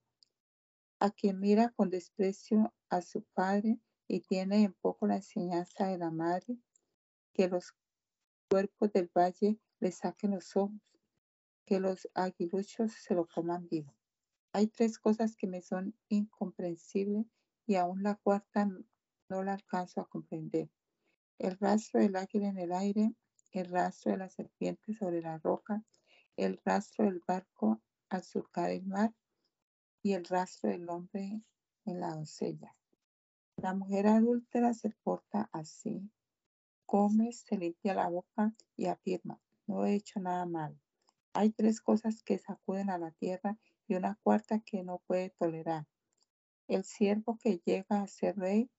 [0.98, 3.78] A quien mira con desprecio a su padre
[4.08, 6.56] y tiene en poco la enseñanza de la madre,
[7.34, 7.74] que los
[8.48, 10.80] cuerpos del valle le saquen los ojos,
[11.66, 13.94] que los aguiluchos se lo coman vivo.
[14.52, 17.26] Hay tres cosas que me son incomprensibles
[17.66, 18.66] y aún la cuarta
[19.28, 20.70] no la alcanzo a comprender.
[21.38, 23.14] El rastro del águila en el aire,
[23.52, 25.84] el rastro de la serpiente sobre la roca,
[26.36, 29.14] el rastro del barco al surcar el mar
[30.06, 31.42] y el rastro del hombre
[31.84, 32.76] en la doncella.
[33.56, 36.08] La mujer adúltera se porta así,
[36.84, 40.80] come, se limpia la boca y afirma, no he hecho nada mal.
[41.32, 45.88] Hay tres cosas que sacuden a la tierra y una cuarta que no puede tolerar.
[46.68, 48.70] El siervo que llega a ser rey,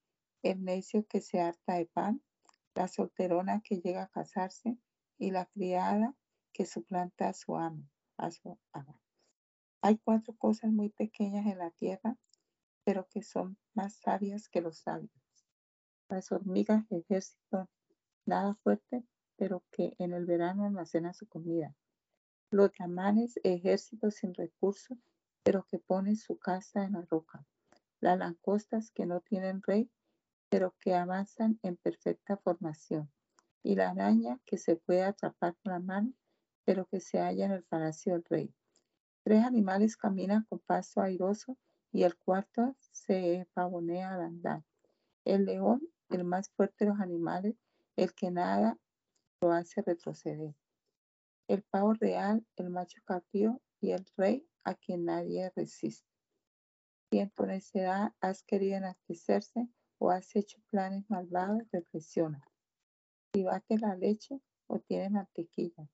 [0.44, 2.24] el necio que se harta de pan,
[2.74, 4.78] la solterona que llega a casarse
[5.18, 6.16] y la criada
[6.54, 7.84] que suplanta a su amo.
[9.82, 12.18] Hay cuatro cosas muy pequeñas en la tierra,
[12.84, 15.12] pero que son más sabias que los sabios.
[16.10, 17.70] Las hormigas ejército,
[18.26, 19.04] nada fuerte,
[19.36, 21.76] pero que en el verano almacena su comida.
[22.50, 24.98] Los llamanes ejércitos sin recursos,
[25.44, 27.46] pero que ponen su casa en la roca.
[28.00, 29.92] Las langostas que no tienen rey,
[30.50, 33.12] pero que avanzan en perfecta formación.
[33.64, 36.14] Y la araña que se puede atrapar con la mano,
[36.64, 38.57] pero que se halla en el palacio del rey.
[39.28, 41.58] Tres animales caminan con paso airoso
[41.92, 44.64] y el cuarto se pavonea al andar.
[45.26, 47.58] El león, el más fuerte de los animales,
[47.98, 48.80] el que nada
[49.42, 50.56] lo hace retroceder
[51.50, 56.08] el pavo real, el macho cabrío y el rey a quien nadie resiste.
[57.12, 62.42] Si en tu necedad has querido enaltecerse o has hecho planes malvados, reflexiona.
[63.34, 65.90] Si bate la leche o tiene mantequilla.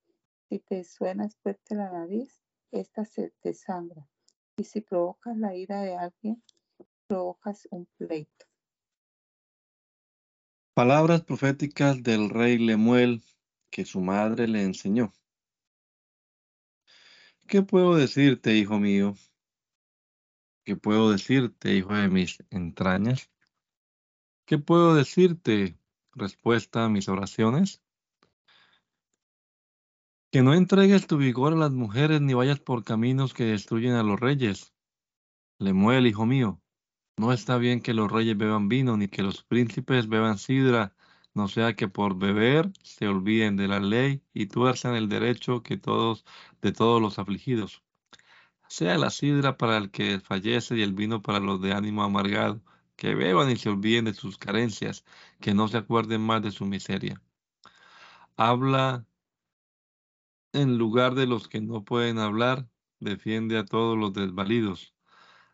[0.49, 4.09] Si te suena fuerte la nariz, esta se te sangra.
[4.57, 6.43] Y si provocas la ira de alguien,
[7.07, 8.45] provocas un pleito.
[10.73, 13.21] Palabras proféticas del rey Lemuel
[13.69, 15.13] que su madre le enseñó.
[17.47, 19.13] ¿Qué puedo decirte, hijo mío?
[20.63, 23.29] ¿Qué puedo decirte, hijo de mis entrañas?
[24.45, 25.77] ¿Qué puedo decirte?
[26.13, 27.82] Respuesta a mis oraciones.
[30.33, 34.01] Que no entregues tu vigor a las mujeres ni vayas por caminos que destruyen a
[34.01, 34.73] los reyes.
[35.59, 36.59] Lemuel, hijo mío,
[37.17, 40.95] no está bien que los reyes beban vino ni que los príncipes beban sidra
[41.35, 45.77] no sea que por beber se olviden de la ley y tuerzan el derecho que
[45.77, 46.25] todos
[46.63, 47.83] de todos los afligidos.
[48.67, 52.59] Sea la sidra para el que fallece y el vino para los de ánimo amargado,
[52.95, 55.05] que beban y se olviden de sus carencias,
[55.39, 57.21] que no se acuerden más de su miseria.
[58.35, 59.05] Habla
[60.53, 64.93] en lugar de los que no pueden hablar, defiende a todos los desvalidos.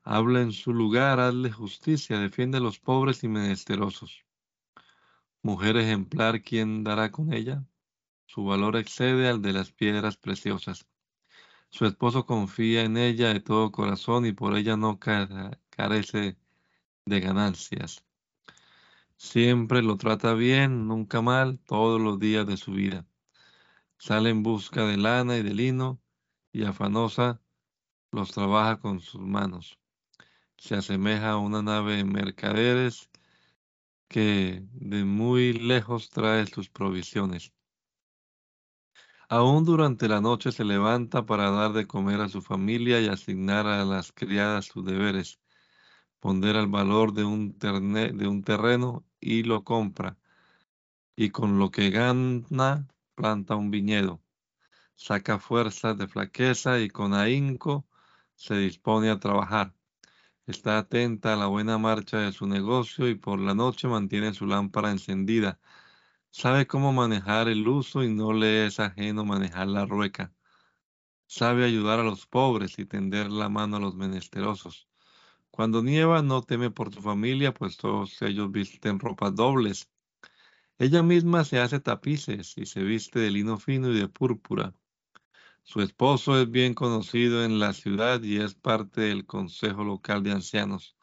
[0.03, 4.25] Habla en su lugar, hazle justicia, defiende a los pobres y menesterosos.
[5.41, 7.65] Mujer ejemplar, ¿quién dará con ella?
[8.25, 10.85] Su valor excede al de las piedras preciosas.
[11.69, 16.38] Su esposo confía en ella de todo corazón y por ella no carece
[17.05, 18.03] de ganancias.
[19.17, 23.09] Siempre lo trata bien, nunca mal, todos los días de su vida.
[23.99, 26.01] Sale en busca de lana y de lino
[26.53, 27.41] y afanosa
[28.12, 29.77] los trabaja con sus manos.
[30.57, 33.09] Se asemeja a una nave de mercaderes
[34.07, 37.51] que de muy lejos trae sus provisiones.
[39.27, 43.67] Aún durante la noche se levanta para dar de comer a su familia y asignar
[43.67, 45.41] a las criadas sus deberes.
[46.21, 50.17] Pondera el valor de un, de un terreno y lo compra.
[51.17, 52.88] Y con lo que gana,
[53.19, 54.21] planta un viñedo.
[54.95, 57.86] Saca fuerzas de flaqueza y con ahínco
[58.36, 59.75] se dispone a trabajar.
[60.48, 64.46] Está atenta a la buena marcha de su negocio y por la noche mantiene su
[64.46, 65.60] lámpara encendida.
[66.31, 70.31] Sabe cómo manejar el uso y no le es ajeno manejar la rueca.
[71.27, 74.87] Sabe ayudar a los pobres y tender la mano a los menesterosos.
[75.52, 79.89] Cuando nieva no teme por su familia, pues todos ellos visten ropas dobles.
[80.80, 84.73] Ella misma se hace tapices y se viste de lino fino y de púrpura.
[85.63, 90.32] Su esposo es bien conocido en la ciudad y es parte del Consejo Local de
[90.32, 90.96] Ancianos.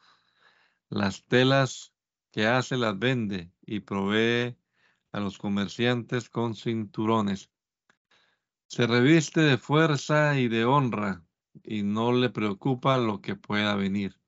[0.89, 1.93] Las telas
[2.31, 4.57] que hace las vende y provee
[5.11, 7.51] a los comerciantes con cinturones.
[8.65, 11.23] Se reviste de fuerza y de honra
[11.63, 14.19] y no le preocupa lo que pueda venir.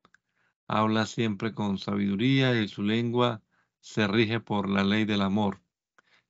[0.67, 3.41] Habla siempre con sabiduría y su lengua
[3.79, 5.61] se rige por la ley del amor.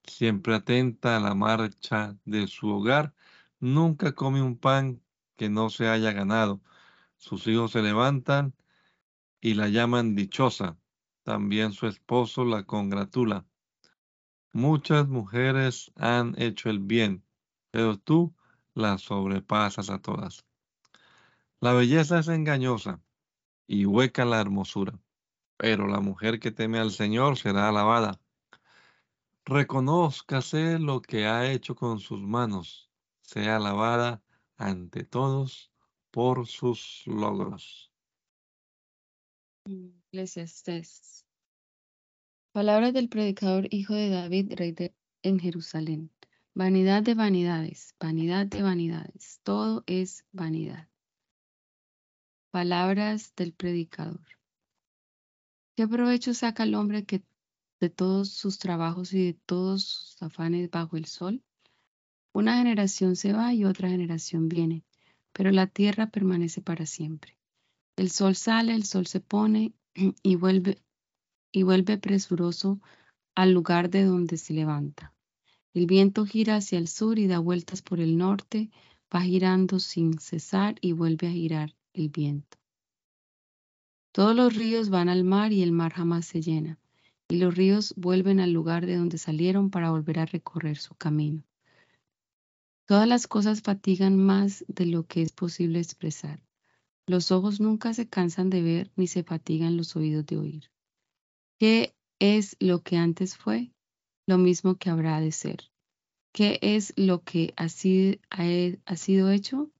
[0.04, 3.14] Siempre atenta a la marcha de su hogar,
[3.60, 5.02] nunca come un pan
[5.36, 6.62] que no se haya ganado.
[7.18, 8.54] Sus hijos se levantan
[9.42, 10.78] y la llaman dichosa.
[11.24, 13.46] También su esposo la congratula.
[14.52, 17.24] Muchas mujeres han hecho el bien,
[17.72, 18.34] pero tú
[18.74, 20.46] las sobrepasas a todas.
[21.60, 23.02] La belleza es engañosa
[23.68, 24.98] y hueca la hermosura,
[25.60, 28.18] pero la mujer que teme al Señor será alabada.
[29.44, 32.90] Reconózcase lo que ha hecho con sus manos,
[33.24, 34.24] sea alabada
[34.56, 35.70] ante todos
[36.12, 37.92] por sus logros.
[39.66, 41.26] Eclesiastés.
[42.54, 46.10] Palabras del predicador hijo de David, rey de, en Jerusalén.
[46.54, 50.88] Vanidad de vanidades, vanidad de vanidades, todo es vanidad.
[52.50, 54.39] Palabras del predicador.
[55.80, 57.24] ¿Qué provecho saca el hombre que
[57.80, 61.42] de todos sus trabajos y de todos sus afanes bajo el sol?
[62.34, 64.84] Una generación se va y otra generación viene,
[65.32, 67.38] pero la tierra permanece para siempre.
[67.96, 69.72] El sol sale, el sol se pone
[70.22, 70.84] y vuelve
[71.54, 72.82] y vuelve presuroso
[73.34, 75.14] al lugar de donde se levanta.
[75.74, 78.70] El viento gira hacia el sur y da vueltas por el norte,
[79.16, 82.59] va girando sin cesar y vuelve a girar el viento.
[84.20, 86.78] Todos los ríos van al mar y el mar jamás se llena,
[87.30, 91.42] y los ríos vuelven al lugar de donde salieron para volver a recorrer su camino.
[92.86, 96.44] Todas las cosas fatigan más de lo que es posible expresar.
[97.08, 100.70] Los ojos nunca se cansan de ver ni se fatigan los oídos de oír.
[101.58, 103.72] ¿Qué es lo que antes fue?
[104.28, 105.72] Lo mismo que habrá de ser.
[106.34, 109.72] ¿Qué es lo que ha sido, hecho?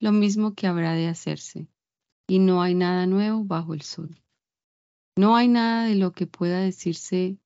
[0.00, 1.68] Lo mismo que habrá de hacerse.
[2.30, 4.20] Y no hay nada nuevo bajo el sol.
[5.16, 7.38] No hay nada de lo que pueda decirse,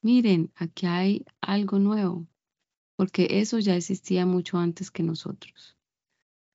[0.00, 2.26] miren, aquí hay algo nuevo,
[2.96, 5.76] porque eso ya existía mucho antes que nosotros.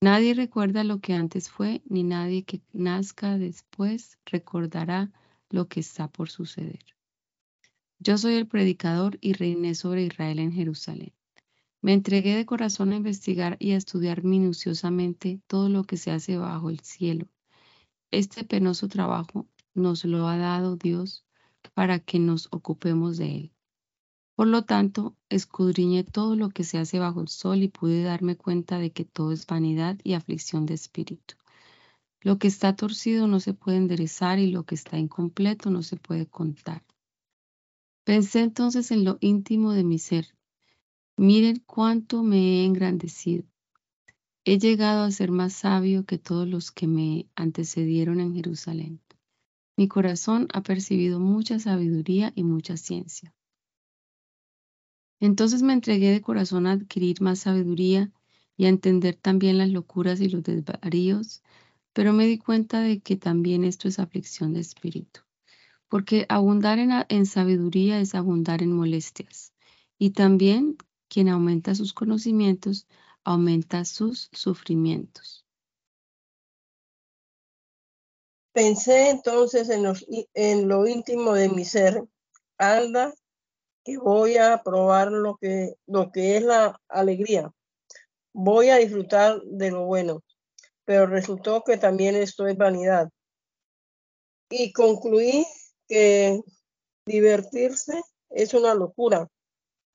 [0.01, 5.11] Nadie recuerda lo que antes fue, ni nadie que nazca después recordará
[5.49, 6.84] lo que está por suceder.
[7.99, 11.13] Yo soy el predicador y reiné sobre Israel en Jerusalén.
[11.81, 16.38] Me entregué de corazón a investigar y a estudiar minuciosamente todo lo que se hace
[16.38, 17.27] bajo el cielo.
[18.14, 21.26] Este penoso trabajo nos lo ha dado Dios
[21.74, 23.51] para que nos ocupemos de él.
[24.36, 28.36] Por lo tanto, escudriñé todo lo que se hace bajo el sol y pude darme
[28.36, 31.38] cuenta de que todo es vanidad y aflicción de espíritu.
[32.22, 35.97] Lo que está torcido no se puede enderezar y lo que está incompleto no se
[35.97, 36.86] puede contar.
[38.03, 40.38] Pensé entonces en lo íntimo de mi ser.
[41.18, 43.45] Miren cuánto me he engrandecido.
[44.45, 49.01] He llegado a ser más sabio que todos los que me antecedieron en Jerusalén.
[49.77, 53.33] Mi corazón ha percibido mucha sabiduría y mucha ciencia.
[55.19, 58.11] Entonces me entregué de corazón a adquirir más sabiduría
[58.57, 61.41] y a entender también las locuras y los desvaríos
[61.93, 65.21] pero me di cuenta de que también esto es aflicción de espíritu,
[65.87, 69.53] porque abundar en, sabiduría es abundar en molestias,
[69.99, 70.75] y también
[71.07, 72.87] quien aumenta sus conocimientos
[73.24, 75.45] aumenta sus sufrimientos.
[78.53, 79.86] Pensé entonces en,
[80.34, 82.03] en lo íntimo de mi ser,
[82.57, 83.13] anda,
[83.84, 87.51] que voy a probar lo que, lo que es la alegría.
[88.34, 90.24] Voy a disfrutar de lo bueno
[90.86, 93.09] pero resultó que también esto es vanidad.
[94.49, 95.45] Y concluí
[95.88, 96.41] que
[97.05, 99.28] divertirse es una locura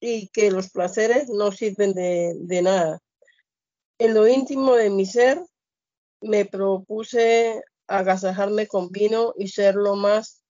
[0.01, 2.99] y que los placeres no sirven de, de nada.
[3.99, 5.41] En lo íntimo de mi ser
[6.21, 10.43] me propuse agasajarme con vino y ser lo más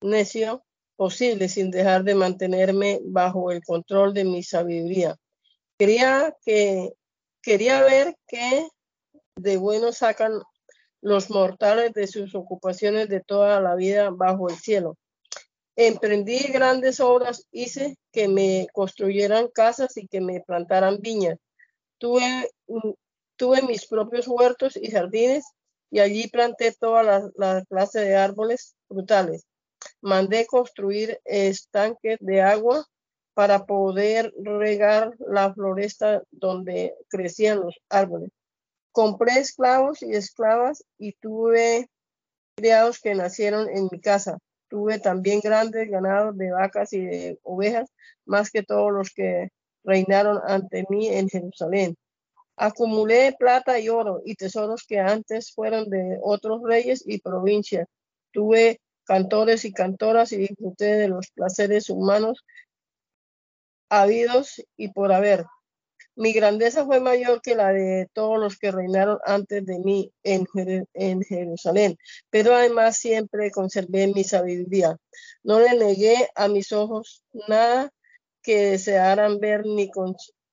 [0.00, 0.64] necio
[0.96, 5.16] posible sin dejar de mantenerme bajo el control de mi sabiduría.
[5.78, 6.92] Quería que
[7.42, 8.68] quería ver que
[9.36, 10.40] de bueno sacan
[11.00, 14.96] los mortales de sus ocupaciones de toda la vida bajo el cielo.
[15.76, 21.38] Emprendí grandes obras, hice que me construyeran casas y que me plantaran viñas.
[21.98, 22.90] Tuve, mm,
[23.36, 25.44] tuve mis propios huertos y jardines
[25.90, 29.46] y allí planté toda la, la clase de árboles frutales.
[30.00, 32.84] Mandé construir estanques de agua
[33.34, 38.30] para poder regar la floresta donde crecían los árboles.
[38.92, 41.88] Compré esclavos y esclavas y tuve
[42.56, 44.38] criados que nacieron en mi casa.
[44.68, 47.90] Tuve también grandes ganados de vacas y de ovejas,
[48.24, 49.50] más que todos los que
[49.84, 51.96] reinaron ante mí en Jerusalén.
[52.56, 57.88] Acumulé plata y oro y tesoros que antes fueron de otros reyes y provincias.
[58.32, 62.44] Tuve cantores y cantoras y disfruté de los placeres humanos
[63.88, 65.46] habidos y por haber.
[66.16, 70.46] Mi grandeza fue mayor que la de todos los que reinaron antes de mí en,
[71.22, 71.98] Jerusalén,
[72.30, 74.96] pero además siempre conservé mi sabiduría.
[75.42, 77.90] No le negué a mis ojos nada
[78.44, 79.90] que desearan ver ni,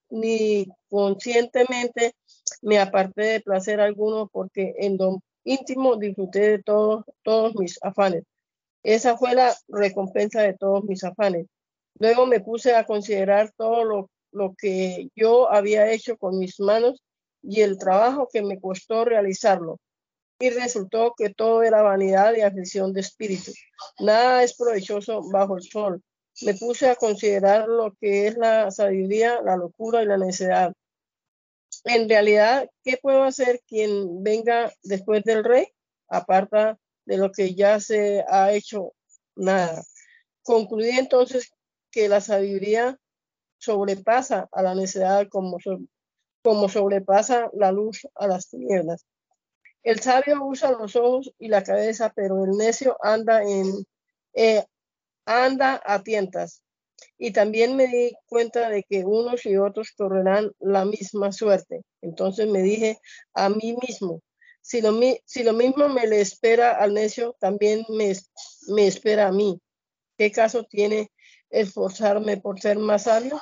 [0.10, 2.16] ni conscientemente
[2.62, 8.24] me aparté de placer alguno porque en lo íntimo disfruté de todos, todos mis afanes.
[8.84, 11.46] Esa fue la recompensa de todos mis afanes.
[12.00, 17.04] Luego me puse a considerar todo lo, lo que yo había hecho con mis manos
[17.44, 19.80] y el trabajo que me costó realizarlo.
[20.40, 23.52] Y resultó que todo era vanidad y aflicción de espíritu.
[24.00, 26.02] Nada es provechoso bajo el sol.
[26.42, 30.74] Me puse a considerar lo que es la sabiduría, la locura y la necedad.
[31.86, 35.68] En realidad, ¿qué puedo hacer quien venga después del rey?
[36.08, 38.94] Aparta de lo que ya se ha hecho,
[39.36, 39.84] nada.
[40.44, 41.52] Concluí entonces
[41.92, 42.98] que la sabiduría
[43.58, 45.58] sobrepasa a la necedad como,
[46.42, 49.06] como sobrepasa la luz a las tinieblas.
[49.84, 53.86] El sabio usa los ojos y la cabeza, pero el necio anda en
[54.34, 54.64] eh,
[55.26, 56.64] anda a tientas.
[57.18, 61.82] Y también me di cuenta de que unos y otros correrán la misma suerte.
[62.02, 63.00] Entonces me dije
[63.34, 64.22] a mí mismo,
[64.62, 68.14] si lo, si lo mismo me le espera al necio, también me,
[68.68, 69.60] me espera a mí.
[70.18, 71.12] ¿Qué caso tiene
[71.50, 73.42] esforzarme por ser más sabio?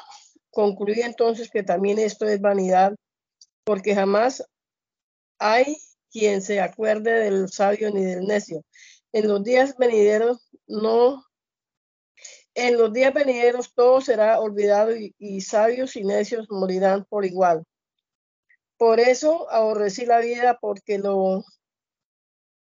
[0.49, 2.95] Concluí entonces que también esto es vanidad,
[3.65, 4.43] porque jamás
[5.38, 5.77] hay
[6.09, 8.63] quien se acuerde del sabio ni del necio.
[9.11, 11.23] En los días venideros no
[12.56, 17.64] en los días venideros todo será olvidado y, sabios y necios morirán por igual.
[18.78, 21.43] Por eso aborrecí la vida porque lo,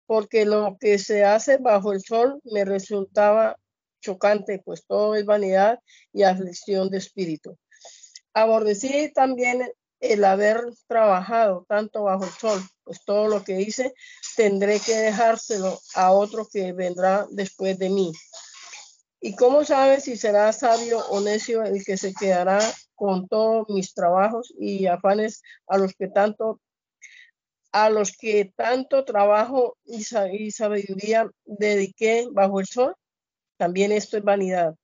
[0.05, 3.57] porque lo que se hace bajo el sol me resultaba
[4.01, 5.79] chocante, pues todo es vanidad
[6.13, 7.57] y aflicción de espíritu.
[8.33, 13.93] Aborrecí también el haber trabajado tanto bajo el sol, pues todo lo que hice
[14.35, 18.11] tendré que dejárselo a otro que vendrá después de mí.
[19.25, 22.59] ¿Y cómo sabes si será sabio o necio el que se quedará
[22.93, 26.61] con todos mis trabajos y afanes a los que tanto
[27.71, 30.03] a los que tanto trabajo y,
[30.51, 32.93] sabiduría dediqué bajo el sol?
[33.57, 34.75] También esto es vanidad.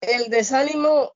[0.00, 1.12] El desánimo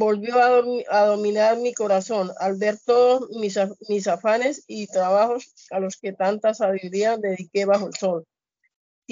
[0.00, 3.56] volvió a, dominar mi corazón al ver todos mis,
[3.88, 8.26] mis afanes y trabajos a los que tanta sabiduría dediqué bajo el sol.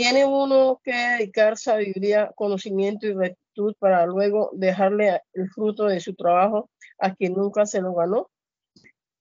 [0.01, 6.15] Tiene uno que dedicar sabiduría, conocimiento y rectitud para luego dejarle el fruto de su
[6.15, 8.31] trabajo a quien nunca se lo ganó.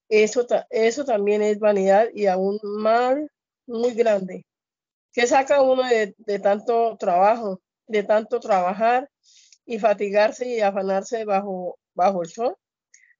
[0.07, 3.29] Eso, eso también es vanidad y aún mal
[3.67, 4.45] muy grande.
[5.11, 9.09] ¿Qué saca uno de, tanto trabajo, de tanto trabajar
[9.65, 12.55] y fatigarse y afanarse bajo, bajo el sol?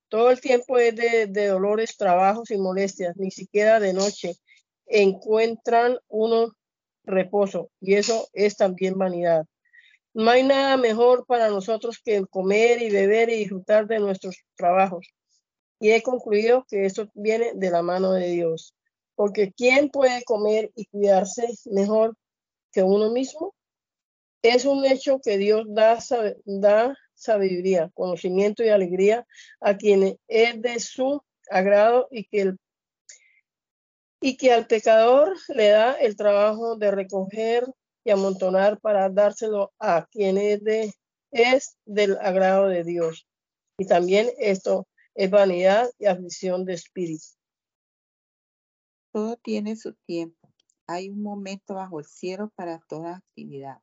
[0.08, 4.32] Todo el tiempo es de, de dolores, trabajos y molestias, ni siquiera de noche
[4.90, 6.56] encuentran uno
[7.10, 9.46] reposo y eso es también vanidad.
[10.14, 15.08] No hay nada mejor para nosotros que comer y beber y disfrutar de nuestros trabajos.
[15.80, 18.76] Y he concluido que esto viene de la mano de Dios.
[19.16, 22.16] Porque ¿quién puede comer y cuidarse mejor
[22.72, 23.54] que uno mismo?
[24.42, 26.00] Es un hecho que Dios da,
[26.46, 29.26] da sabiduría, conocimiento y alegría
[29.60, 32.58] a quien es de su agrado y que el
[34.22, 37.66] y que al pecador le da el trabajo de recoger
[38.04, 40.94] y amontonar para dárselo a quien es, de,
[41.32, 43.28] es del agrado de Dios.
[43.78, 47.26] Y también esto es vanidad y aflicción de espíritu.
[49.12, 50.38] Todo tiene su tiempo.
[50.86, 53.80] Hay un momento bajo el cielo para toda actividad.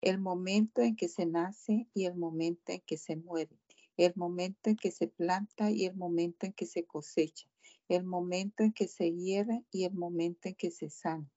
[0.00, 3.58] El momento en que se nace y el momento en que se muere.
[3.96, 7.48] El momento en que se planta y el momento en que se cosecha
[7.88, 11.30] el momento en que se hiere y el momento en que se sana,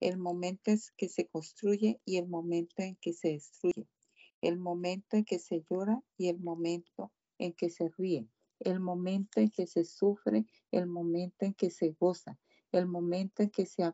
[0.00, 3.88] el momento en que se construye y el momento en que se destruye,
[4.40, 8.26] el momento en que se llora y el momento en que se ríe,
[8.60, 12.38] el momento en que se sufre, el momento en que se goza,
[12.72, 13.92] el momento en que se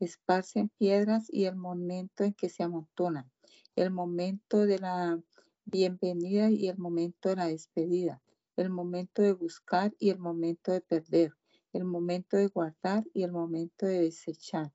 [0.00, 3.30] esparcen piedras y el momento en que se amontonan,
[3.76, 5.22] el momento de la
[5.64, 8.20] bienvenida y el momento de la despedida,
[8.56, 11.32] el momento de buscar y el momento de perder,
[11.72, 14.72] el momento de guardar y el momento de desechar,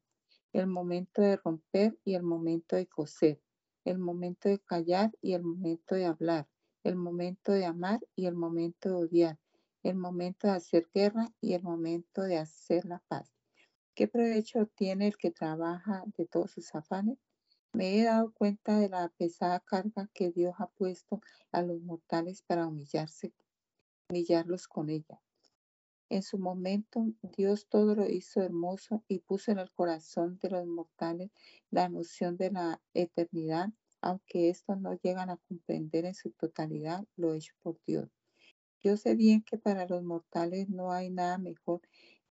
[0.54, 3.42] el momento de romper y el momento de coser,
[3.86, 6.48] el momento de callar y el momento de hablar,
[6.84, 9.40] el momento de amar y el momento de odiar,
[9.84, 13.38] el momento de hacer guerra y el momento de hacer la paz,
[13.98, 17.18] ¿Qué provecho tiene el que trabaja de todos sus afanes?
[17.74, 21.20] Me he dado cuenta de la pesada carga que Dios ha puesto
[21.52, 23.34] a los mortales para humillarse,
[24.10, 25.22] humillarlos con ella.
[26.10, 30.66] En su momento, Dios todo lo hizo hermoso y puso en el corazón de los
[30.66, 31.32] mortales
[31.70, 33.70] la noción de la eternidad,
[34.02, 38.10] aunque estos no llegan a comprender en su totalidad lo hecho por Dios.
[38.82, 41.82] Yo sé bien que para los mortales no hay nada mejor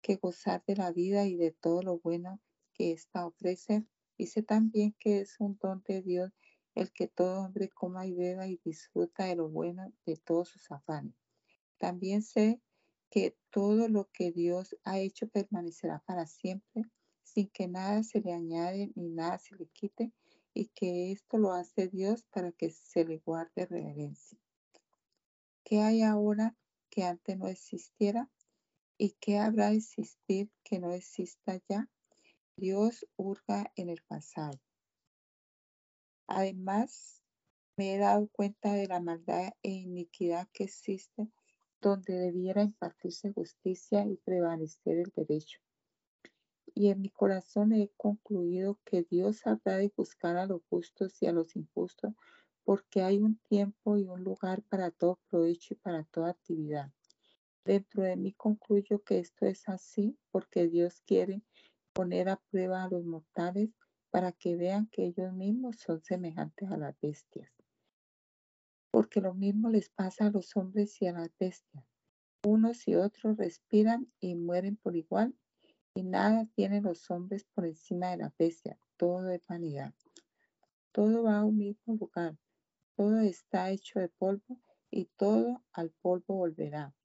[0.01, 2.39] que gozar de la vida y de todo lo bueno
[2.73, 3.85] que ésta ofrece.
[4.17, 6.31] Y sé también que es un don de Dios
[6.75, 10.71] el que todo hombre coma y beba y disfruta de lo bueno de todos sus
[10.71, 11.24] afanes.
[11.77, 12.61] También sé
[13.09, 16.83] que todo lo que Dios ha hecho permanecerá para siempre,
[17.23, 20.11] sin que nada se le añade ni nada se le quite,
[20.53, 24.39] y que esto lo hace Dios para que se le guarde reverencia.
[25.63, 26.55] ¿Qué hay ahora
[26.89, 28.29] que antes no existiera?
[28.97, 31.89] ¿Y qué habrá de existir que no exista ya?
[32.55, 34.61] Dios hurga en el pasado.
[36.27, 37.21] Además,
[37.77, 41.29] me he dado cuenta de la maldad e iniquidad que existe
[41.85, 45.59] donde debiera impartirse justicia y prevalecer el derecho.
[46.73, 51.27] Y en mi corazón he concluido que Dios habrá de buscar a los justos y
[51.27, 52.15] a los injustos,
[52.63, 56.91] porque hay un tiempo y un lugar para todo provecho y para toda actividad.
[57.63, 61.43] Dentro de mí concluyo que esto es así porque Dios quiere
[61.93, 63.69] poner a prueba a los mortales
[64.09, 67.54] para que vean que ellos mismos son semejantes a las bestias
[68.95, 71.83] porque lo mismo les pasa a los hombres y a las bestias.
[72.45, 75.35] Unos y otros respiran y mueren por igual,
[75.93, 79.93] y nada tienen los hombres por encima de la bestia, todo es vanidad.
[80.93, 82.37] Todo va a un mismo lugar,
[82.95, 86.95] todo está hecho de polvo y todo al polvo volverá.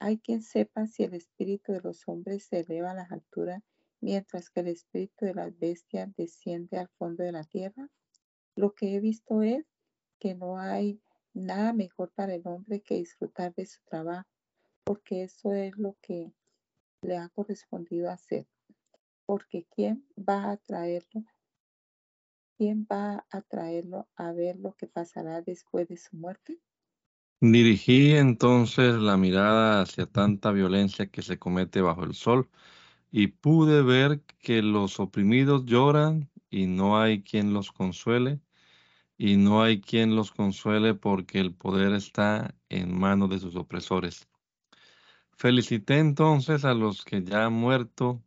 [0.00, 3.62] Hay quien sepa si el espíritu de los hombres se eleva a las alturas,
[4.02, 7.88] mientras que el espíritu de las bestias desciende al fondo de la tierra.
[8.56, 9.64] Lo que he visto es
[10.18, 11.00] que no hay
[11.34, 14.28] nada mejor para el hombre que disfrutar de su trabajo,
[14.84, 16.32] porque eso es lo que
[17.02, 18.46] le ha correspondido hacer.
[19.26, 21.24] Porque ¿quién va a traerlo?
[22.56, 26.58] ¿Quién va a traerlo a ver lo que pasará después de su muerte?
[27.40, 32.50] Dirigí entonces la mirada hacia tanta violencia que se comete bajo el sol
[33.12, 38.40] y pude ver que los oprimidos lloran y no hay quien los consuele
[39.18, 44.28] y no hay quien los consuele porque el poder está en manos de sus opresores.
[45.36, 48.22] Felicité entonces a los que ya han muerto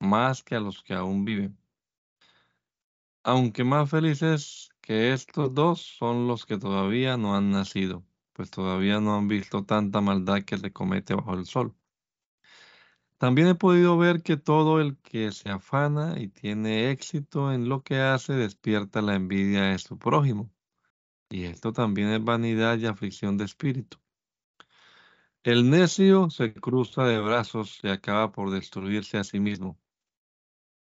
[0.00, 1.58] más que a los que aún viven.
[3.22, 9.00] Aunque más felices que estos dos son los que todavía no han nacido, pues todavía
[9.00, 11.74] no han visto tanta maldad que se comete bajo el sol.
[13.20, 17.82] También he podido ver que todo el que se afana y tiene éxito en lo
[17.82, 20.50] que hace despierta la envidia de su prójimo.
[21.28, 23.98] Y esto también es vanidad y aflicción de espíritu.
[25.42, 29.78] El necio se cruza de brazos y acaba por destruirse a sí mismo.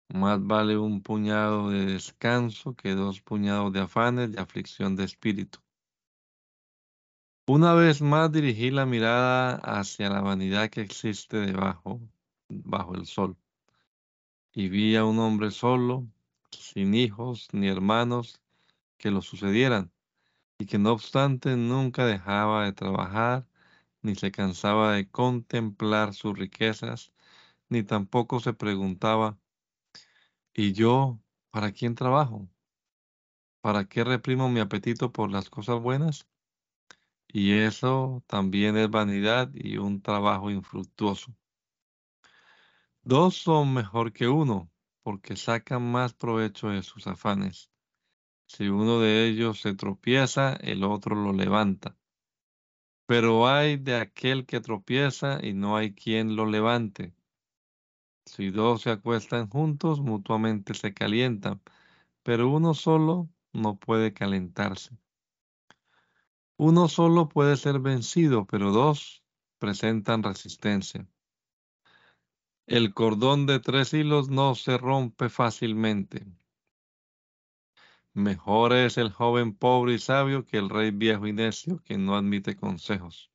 [0.09, 5.57] Más vale un puñado de descanso que dos puñados de afanes y aflicción de espíritu.
[7.47, 11.99] Una vez más dirigí la mirada hacia la vanidad que existe debajo
[12.49, 13.37] bajo el sol.
[14.53, 16.07] Y vi a un hombre solo,
[16.51, 18.41] sin hijos ni hermanos
[18.97, 19.91] que lo sucedieran,
[20.57, 23.47] y que no obstante nunca dejaba de trabajar,
[24.01, 27.11] ni se cansaba de contemplar sus riquezas,
[27.69, 29.37] ni tampoco se preguntaba,
[30.53, 31.19] ¿y yo
[31.51, 32.47] para quién trabajo?
[33.61, 36.27] ¿Para qué reprimo mi apetito por las cosas buenas?
[37.27, 41.35] Y eso también es vanidad y un trabajo infructuoso.
[43.09, 44.69] Dos son mejor que uno,
[45.01, 47.71] porque sacan más provecho de sus afanes.
[48.47, 51.95] Si uno de ellos se tropieza, el otro lo levanta.
[53.05, 57.15] Pero hay de aquel que tropieza y no hay quien lo levante.
[58.25, 61.61] Si dos se acuestan juntos, mutuamente se calientan,
[62.23, 64.97] pero uno solo no puede calentarse.
[66.57, 69.23] Uno solo puede ser vencido, pero dos
[69.59, 71.07] presentan resistencia.
[72.67, 76.27] El cordón de tres hilos no se rompe fácilmente.
[78.13, 82.17] Mejor es el joven pobre y sabio que el rey viejo y necio que no
[82.17, 83.31] admite consejos.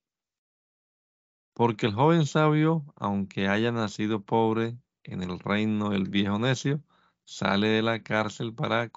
[1.54, 6.82] Porque el joven sabio, aunque haya nacido pobre en el reino del viejo necio,
[7.24, 8.92] sale de la cárcel para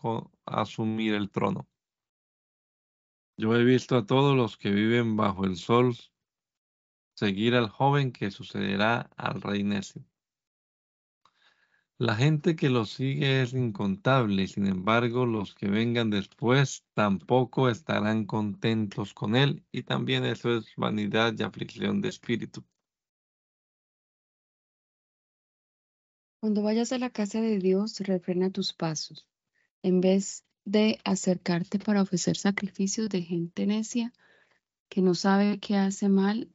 [0.46, 1.66] asumir el trono.
[3.38, 5.96] Yo he visto a todos los que viven bajo el sol
[7.14, 10.04] seguir al joven que sucederá al rey necio.
[11.98, 18.26] La gente que lo sigue es incontable, sin embargo, los que vengan después tampoco estarán
[18.26, 22.66] contentos con él, y también eso es vanidad y aflicción de espíritu.
[26.42, 29.26] Cuando vayas a la casa de Dios, refrena tus pasos.
[29.82, 34.12] En vez de acercarte para ofrecer sacrificios de gente necia
[34.90, 36.52] que no sabe qué hace mal,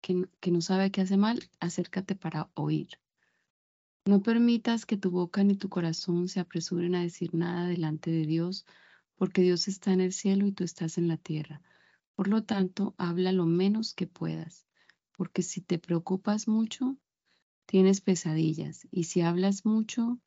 [0.00, 2.98] que, que no sabe qué hace mal, acércate para oír.
[4.06, 8.24] No permitas que tu boca ni tu corazón se apresuren a decir nada delante de
[8.24, 8.64] Dios,
[9.16, 11.60] porque Dios está en el cielo y tú estás en la tierra.
[12.14, 14.64] Por lo tanto, habla lo menos que puedas,
[15.16, 16.96] porque si te preocupas mucho,
[17.66, 20.20] tienes pesadillas, y si hablas mucho,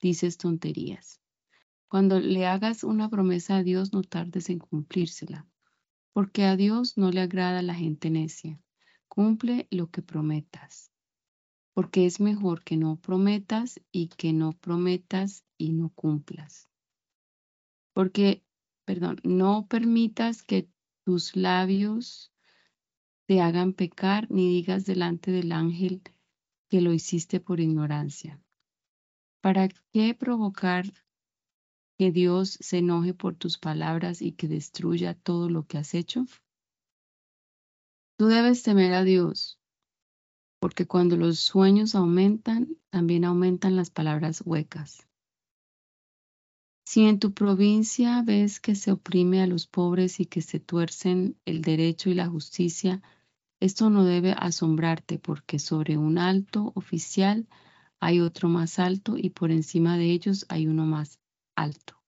[0.00, 1.20] dices tonterías.
[1.88, 5.44] Cuando le hagas una promesa a Dios, no tardes en cumplírsela,
[6.12, 8.60] porque a Dios no le agrada la gente necia.
[9.08, 10.93] Cumple lo que prometas
[11.74, 16.70] porque es mejor que no prometas y que no prometas y no cumplas.
[17.92, 18.44] Porque,
[18.84, 20.68] perdón, no permitas que
[21.04, 22.32] tus labios
[23.26, 26.02] te hagan pecar ni digas delante del ángel
[26.70, 28.40] que lo hiciste por ignorancia.
[29.42, 30.86] ¿Para qué provocar
[31.98, 36.26] que Dios se enoje por tus palabras y que destruya todo lo que has hecho?
[38.16, 39.58] Tú debes temer a Dios
[40.64, 45.06] porque cuando los sueños aumentan, también aumentan las palabras huecas.
[46.86, 51.36] Si en tu provincia ves que se oprime a los pobres y que se tuercen
[51.44, 53.02] el derecho y la justicia,
[53.60, 57.46] esto no debe asombrarte porque sobre un alto oficial
[58.00, 61.20] hay otro más alto y por encima de ellos hay uno más
[61.56, 62.02] alto.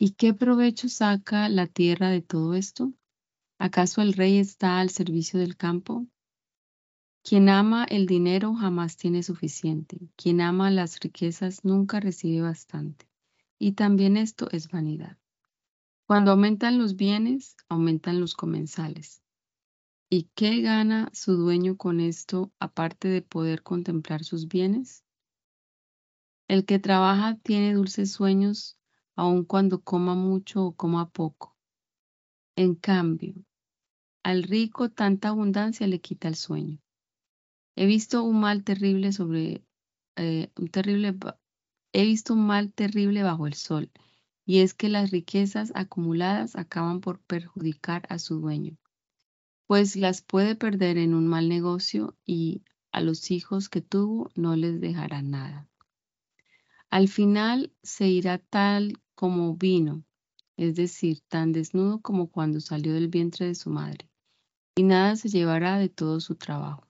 [0.00, 2.92] ¿Y qué provecho saca la tierra de todo esto?
[3.60, 6.08] ¿Acaso el rey está al servicio del campo?
[7.28, 9.98] Quien ama el dinero jamás tiene suficiente.
[10.14, 13.08] Quien ama las riquezas nunca recibe bastante.
[13.58, 15.18] Y también esto es vanidad.
[16.06, 19.24] Cuando aumentan los bienes, aumentan los comensales.
[20.08, 25.04] ¿Y qué gana su dueño con esto aparte de poder contemplar sus bienes?
[26.46, 28.78] El que trabaja tiene dulces sueños
[29.16, 31.56] aun cuando coma mucho o coma poco.
[32.54, 33.34] En cambio,
[34.22, 36.78] al rico tanta abundancia le quita el sueño.
[37.76, 39.62] He visto un mal terrible sobre
[40.16, 41.14] eh, un terrible
[41.92, 43.90] he visto un mal terrible bajo el sol,
[44.46, 48.78] y es que las riquezas acumuladas acaban por perjudicar a su dueño,
[49.66, 52.62] pues las puede perder en un mal negocio y
[52.92, 55.68] a los hijos que tuvo no les dejará nada.
[56.88, 60.02] Al final se irá tal como vino,
[60.56, 64.08] es decir, tan desnudo como cuando salió del vientre de su madre,
[64.76, 66.86] y nada se llevará de todo su trabajo.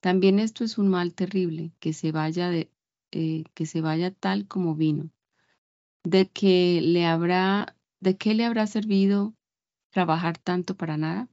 [0.00, 2.70] También esto es un mal terrible, que se vaya, de,
[3.12, 5.10] eh, que se vaya tal como vino.
[6.04, 9.34] ¿De que le habrá, de qué le habrá servido
[9.90, 11.28] trabajar tanto para nada?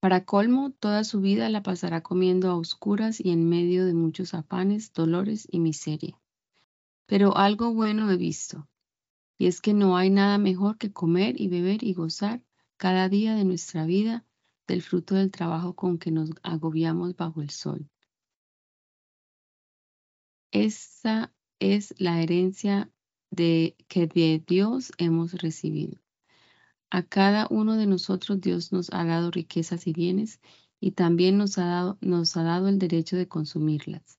[0.00, 4.32] Para colmo, toda su vida la pasará comiendo a oscuras y en medio de muchos
[4.32, 6.18] afanes, dolores y miseria.
[7.06, 8.68] Pero algo bueno he visto,
[9.36, 12.42] y es que no hay nada mejor que comer y beber y gozar
[12.78, 14.24] cada día de nuestra vida
[14.66, 17.88] del fruto del trabajo con que nos agobiamos bajo el sol.
[20.50, 22.90] Esa es la herencia
[23.30, 25.98] de que de Dios hemos recibido.
[26.90, 30.40] A cada uno de nosotros Dios nos ha dado riquezas y bienes
[30.80, 34.18] y también nos ha dado, nos ha dado el derecho de consumirlas.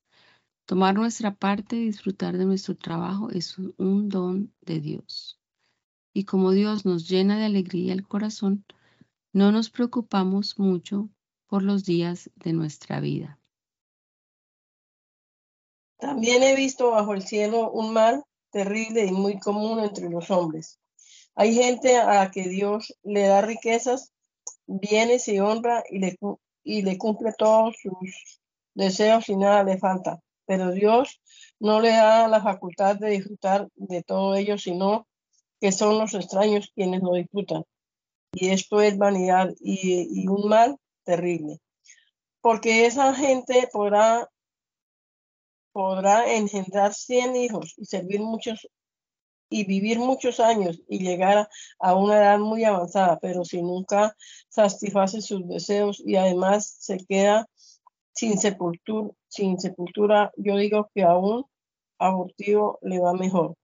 [0.66, 5.40] Tomar nuestra parte y disfrutar de nuestro trabajo es un don de Dios.
[6.14, 8.66] Y como Dios nos llena de alegría el corazón,
[9.38, 11.10] no nos preocupamos mucho
[11.46, 13.40] por los días de nuestra vida.
[16.00, 20.80] También he visto bajo el cielo un mal terrible y muy común entre los hombres.
[21.36, 24.12] Hay gente a la que Dios le da riquezas,
[24.66, 26.18] bienes y honra y le,
[26.64, 28.42] y le cumple todos sus
[28.74, 30.20] deseos y nada le falta.
[30.48, 31.22] Pero Dios
[31.60, 35.06] no le da la facultad de disfrutar de todo ello, sino
[35.62, 37.66] que son los extraños quienes lo disfrutan
[38.40, 41.60] y esto es vanidad y, un mal terrible.
[42.42, 44.30] Porque esa gente podrá,
[45.72, 48.68] podrá engendrar 100 hijos y servir muchos
[49.50, 54.14] y vivir muchos años y llegar a una edad muy avanzada, pero si nunca
[54.50, 57.48] satisface sus deseos y además se queda
[58.14, 61.46] sin sepultura, sin sepultura, yo digo que aún
[61.98, 63.56] abortivo le va mejor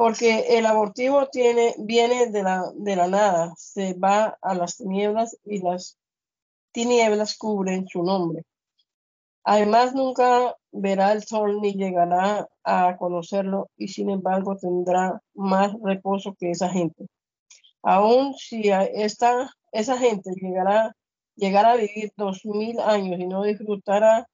[0.00, 1.28] porque el abortivo
[1.76, 5.98] viene de la, nada, se va a las tinieblas y las
[6.72, 8.44] tinieblas cubren su nombre.
[9.44, 16.34] Además, nunca verá el sol ni llegará a conocerlo y sin embargo tendrá más reposo
[16.34, 17.06] que esa gente.
[17.82, 20.96] Aún si esa gente llegará,
[21.36, 24.26] llegará a vivir dos mil años y no disfrutará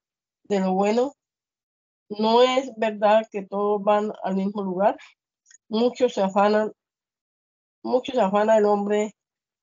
[0.45, 1.15] de lo bueno,
[2.09, 4.97] no es verdad que todos van al mismo lugar.
[5.69, 6.73] Muchos se afanan,
[7.83, 9.15] muchos se afana el hombre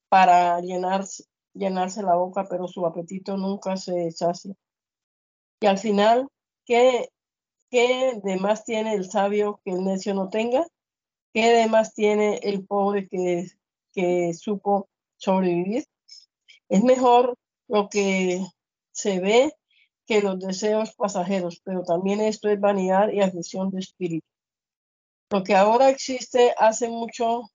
[0.08, 1.24] para llenarse,
[1.54, 4.54] llenarse la boca, pero su apetito nunca se sacia.
[5.60, 6.28] Y al final,
[6.66, 7.08] ¿qué,
[7.70, 10.66] ¿qué de más tiene el sabio que el necio no tenga?
[11.32, 13.46] ¿Qué de más tiene el pobre que,
[13.92, 15.84] que supo sobrevivir?
[16.68, 17.36] Es mejor
[17.68, 18.44] lo que
[18.92, 19.52] se ve
[20.06, 24.26] que los deseos pasajeros, pero también esto es vanidad y aflicción de espíritu.
[25.34, 27.50] Lo que ahora existe hace mucho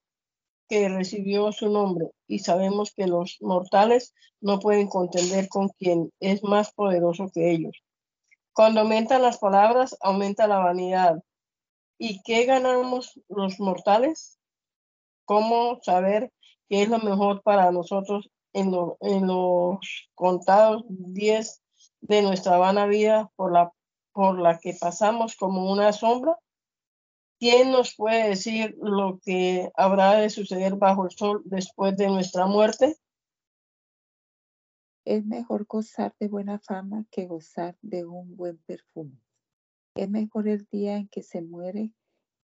[0.67, 6.43] que recibió su nombre y sabemos que los mortales no pueden contender con quien es
[6.43, 7.81] más poderoso que ellos.
[8.51, 11.23] Cuando aumentan las palabras, aumenta la vanidad.
[11.97, 14.37] ¿Y qué ganamos los mortales?
[15.23, 16.33] ¿Cómo saber
[16.67, 21.61] qué es lo mejor para nosotros en, los contados días
[22.01, 26.37] de nuestra vana vida por la que pasamos como una sombra?
[27.39, 32.47] ¿Quién nos puede decir lo que habrá de suceder bajo el sol después de nuestra
[32.47, 32.97] muerte?
[35.05, 39.21] Es mejor gozar de buena fama que gozar de un buen perfume.
[39.95, 41.93] Es mejor el día en que se muere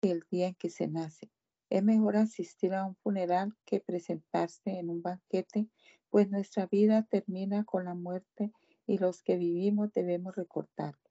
[0.03, 1.31] que el día en que se nace.
[1.71, 5.69] Es mejor asistir a un funeral que presentarse en un banquete,
[6.11, 8.51] pues nuestra vida termina con la muerte
[8.85, 11.09] y los que vivimos debemos recordarlo.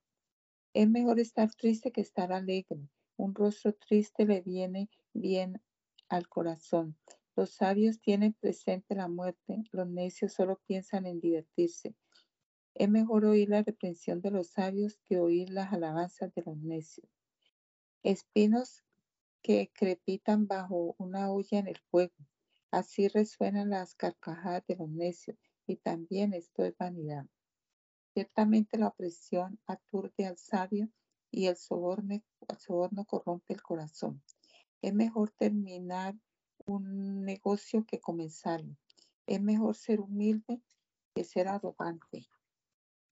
[0.73, 2.89] Es mejor estar triste que estar alegre.
[3.21, 5.61] Un rostro triste le viene bien
[6.09, 6.97] al corazón.
[7.35, 11.93] Los sabios tienen presente la muerte, los necios solo piensan en divertirse.
[12.73, 17.07] Es mejor oír la reprensión de los sabios que oír las alabanzas de los necios.
[18.01, 18.83] Espinos
[19.43, 22.15] que crepitan bajo una olla en el fuego.
[22.71, 27.27] Así resuenan las carcajadas de los necios y también esto es vanidad.
[28.15, 30.89] Ciertamente la opresión aturde al sabio
[31.31, 34.21] y el soborno, el soborno corrompe el corazón.
[34.81, 36.15] Es mejor terminar
[36.65, 38.75] un negocio que comenzarlo.
[39.25, 40.61] Es mejor ser humilde
[41.15, 42.27] que ser arrogante.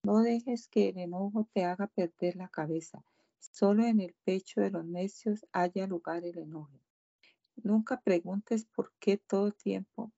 [0.02, 3.04] No dejes que el enojo te haga perder la cabeza.
[3.38, 6.78] Solo en el pecho de los necios haya lugar el enojo.
[7.56, 10.12] Nunca preguntes por qué todo tiempo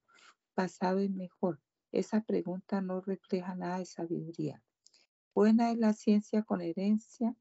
[0.53, 1.59] pasado es mejor.
[1.91, 4.61] Esa pregunta no refleja nada de sabiduría.
[5.33, 7.35] Buena es la ciencia con herencia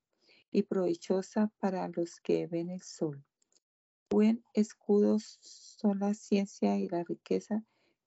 [0.52, 3.24] y provechosa para los que ven el sol.
[4.10, 7.64] Buen escudo son la ciencia y la riqueza,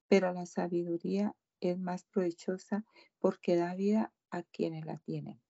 [0.07, 2.85] pero la sabiduría es más provechosa
[3.19, 5.41] porque da vida a quienes la tienen.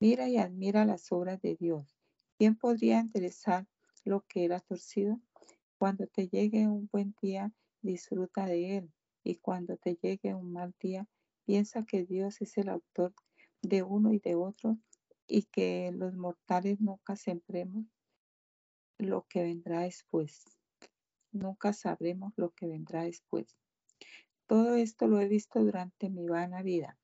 [0.00, 1.98] Mira y admira las obras de Dios.
[2.38, 3.68] ¿Quién podría interesar
[4.02, 5.20] lo que ha torcido?
[5.76, 8.92] Cuando te llegue un buen día, disfruta de él.
[9.22, 11.06] Y cuando te llegue un mal día,
[11.44, 13.12] piensa que Dios es el autor
[13.60, 14.78] de uno y de otro
[15.30, 17.86] y que los mortales nunca sembremos
[18.98, 20.44] lo que vendrá después.
[21.32, 23.56] Nunca sabremos lo que vendrá después.
[24.46, 26.98] Todo esto lo he visto durante mi vana vida.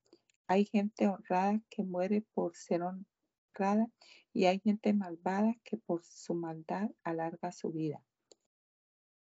[0.49, 3.89] Hay gente honrada que muere por ser honrada
[4.33, 8.05] y hay gente malvada que por su maldad alarga su vida.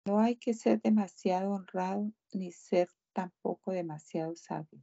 [0.06, 4.82] No hay que ser demasiado honrado ni ser tampoco demasiado sabio.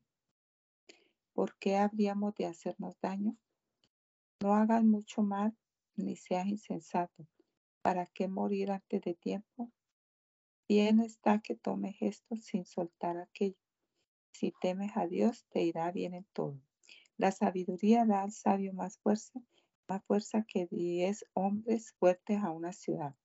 [1.33, 3.35] ¿por qué habríamos de hacernos daño?
[4.41, 5.55] No hagas mucho mal
[5.95, 7.27] ni seas insensato.
[7.83, 9.71] ¿Para qué morir antes de tiempo?
[10.67, 13.59] Bien está que tomes esto sin soltar aquello.
[14.33, 16.59] Si temes a Dios, te irá bien en todo.
[17.17, 19.39] La sabiduría da al sabio más fuerza,
[19.87, 23.15] más fuerza que diez hombres fuertes a una ciudad.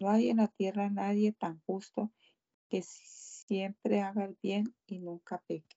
[0.00, 2.10] No hay en la tierra nadie tan justo
[2.68, 5.76] que siempre haga el bien y nunca peque.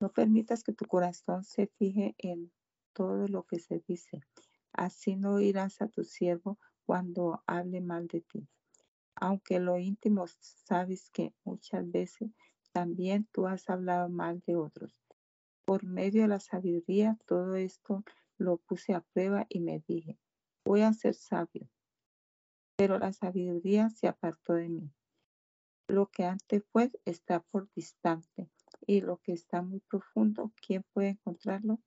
[0.00, 2.50] No permitas que tu corazón se fije en
[2.94, 4.22] todo lo que se dice.
[4.72, 8.48] Así no irás a tu siervo cuando hable mal de ti.
[9.16, 12.30] Aunque lo íntimo sabes que muchas veces
[12.72, 14.98] también tú has hablado mal de otros.
[15.64, 18.04] Por medio de la sabiduría, todo esto
[18.36, 20.18] lo puse a prueba y me dije,
[20.64, 21.68] voy a ser sabio.
[22.76, 24.90] Pero la sabiduría se apartó de mí.
[25.88, 28.50] Lo que antes fue está por distante
[28.86, 31.78] y lo que está muy profundo, ¿quién puede encontrarlo?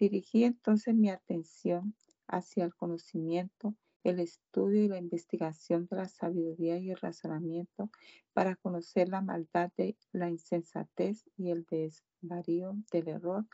[0.00, 1.94] Dirigí entonces mi atención
[2.28, 3.74] hacia el conocimiento,
[4.04, 7.90] el estudio y la investigación de la sabiduría y el razonamiento
[8.32, 13.46] para conocer la maldad de la insensatez y el desvarío del error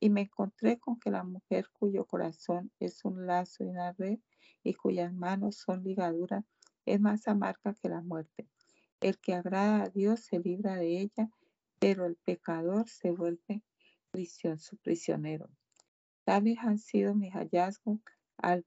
[0.00, 4.18] Y me encontré con que la mujer cuyo corazón es un lazo y una red
[4.62, 6.44] y cuyas manos son ligaduras
[6.86, 8.48] es más amarga que la muerte.
[9.00, 11.30] El que agrada a Dios se libra de ella,
[11.78, 13.62] pero el pecador se vuelve
[14.58, 15.50] su prisionero.
[16.30, 17.98] Tales han sido mis hallazgos
[18.36, 18.64] al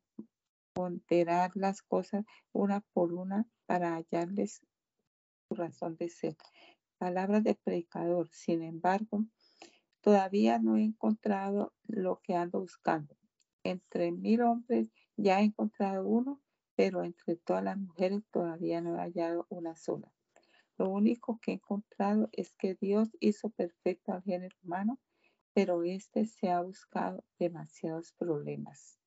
[0.74, 4.60] ponderar las cosas una por una para hallarles
[5.48, 6.36] su razón de ser.
[6.98, 9.24] Palabras de predicador, sin embargo,
[10.02, 13.16] todavía no he encontrado lo que ando buscando.
[13.64, 16.42] Entre mil hombres ya he encontrado uno,
[16.76, 20.12] pero entre todas las mujeres todavía no he hallado una sola.
[20.78, 25.00] Lo único que he encontrado es que Dios hizo perfecto al género humano,
[25.54, 29.00] pero este se ha buscado demasiados problemas.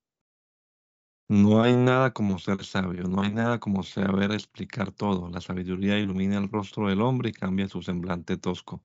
[1.29, 5.29] No hay nada como ser sabio, no hay nada como saber explicar todo.
[5.29, 8.81] La sabiduría ilumina el rostro del hombre y cambia su semblante tosco.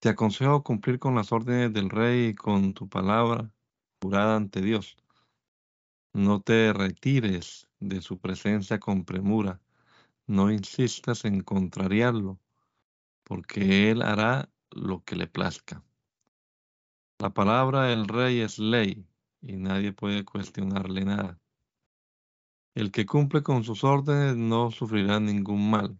[0.00, 3.52] Te aconsejo cumplir con las órdenes del rey y con tu palabra
[4.00, 4.96] jurada ante Dios.
[6.12, 9.60] No te retires de su presencia con premura.
[10.26, 12.40] No insistas en contrariarlo,
[13.22, 15.84] porque Él hará lo que le plazca.
[17.22, 19.06] La palabra del rey es ley
[19.42, 21.38] y nadie puede cuestionarle nada.
[22.74, 25.96] El que cumple con sus órdenes no sufrirá ningún mal,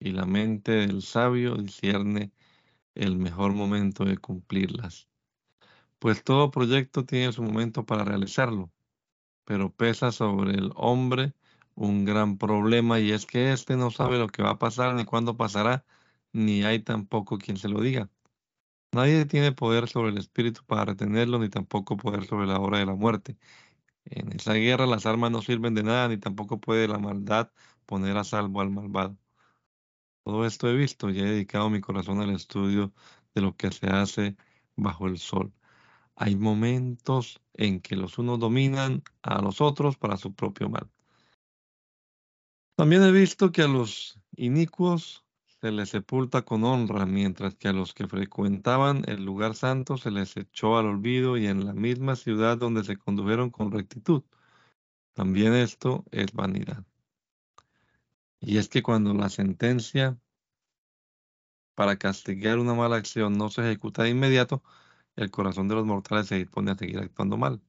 [0.00, 2.32] y la mente del sabio discierne
[2.96, 5.06] el mejor momento de cumplirlas.
[6.00, 8.72] Pues todo proyecto tiene su momento para realizarlo,
[9.44, 11.32] pero pesa sobre el hombre
[11.76, 15.04] un gran problema y es que éste no sabe lo que va a pasar ni
[15.04, 15.84] cuándo pasará,
[16.32, 18.10] ni hay tampoco quien se lo diga.
[18.92, 22.86] Nadie tiene poder sobre el espíritu para retenerlo, ni tampoco poder sobre la hora de
[22.86, 23.36] la muerte.
[24.04, 27.52] En esa guerra las armas no sirven de nada, ni tampoco puede la maldad
[27.86, 29.16] poner a salvo al malvado.
[30.24, 32.92] Todo esto he visto y he dedicado mi corazón al estudio
[33.34, 34.36] de lo que se hace
[34.76, 35.52] bajo el sol.
[36.16, 40.90] Hay momentos en que los unos dominan a los otros para su propio mal.
[42.76, 45.24] También he visto que a los inicuos
[45.60, 50.10] se les sepulta con honra, mientras que a los que frecuentaban el lugar santo se
[50.10, 54.22] les echó al olvido y en la misma ciudad donde se condujeron con rectitud.
[55.12, 56.84] También esto es vanidad.
[58.40, 60.18] Y es que cuando la sentencia
[61.74, 64.62] para castigar una mala acción no se ejecuta de inmediato,
[65.16, 67.60] el corazón de los mortales se dispone a seguir actuando mal.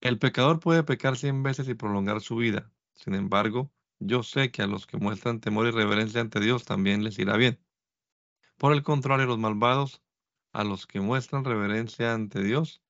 [0.00, 2.70] El pecador puede pecar cien veces y prolongar su vida.
[2.94, 3.72] Sin embargo,
[4.06, 7.36] yo sé que a los que muestran temor y reverencia ante Dios también les irá
[7.36, 7.60] bien.
[8.56, 10.02] Por el contrario, los malvados,
[10.52, 12.82] a los que muestran reverencia ante Dios,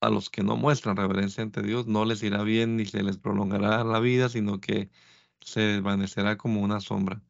[0.00, 3.18] a los que no muestran reverencia ante Dios, no les irá bien ni se les
[3.18, 4.90] prolongará la vida, sino que
[5.40, 7.22] se desvanecerá como una sombra.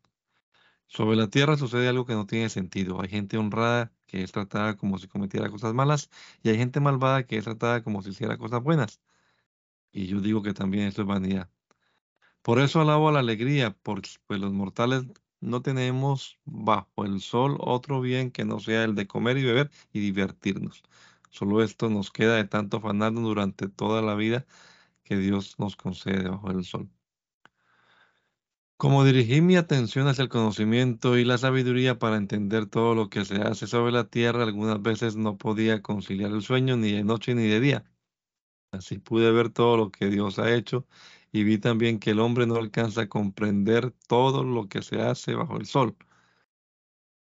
[0.86, 3.00] Sobre la tierra sucede algo que no tiene sentido.
[3.02, 6.10] Hay gente honrada que es tratada como si cometiera cosas malas
[6.42, 9.00] y hay gente malvada que es tratada como si hiciera cosas buenas.
[9.94, 11.48] Y yo digo que también esto es vanidad.
[12.42, 15.04] Por eso alabo la alegría, porque pues los mortales
[15.40, 19.70] no tenemos bajo el sol otro bien que no sea el de comer y beber
[19.92, 20.82] y divertirnos.
[21.30, 24.46] Solo esto nos queda de tanto afanarnos durante toda la vida
[25.04, 26.90] que Dios nos concede bajo el sol.
[28.76, 33.24] Como dirigí mi atención hacia el conocimiento y la sabiduría para entender todo lo que
[33.24, 37.34] se hace sobre la tierra, algunas veces no podía conciliar el sueño ni de noche
[37.34, 37.84] ni de día.
[38.74, 40.86] Así pude ver todo lo que Dios ha hecho
[41.32, 45.34] y vi también que el hombre no alcanza a comprender todo lo que se hace
[45.34, 45.96] bajo el sol.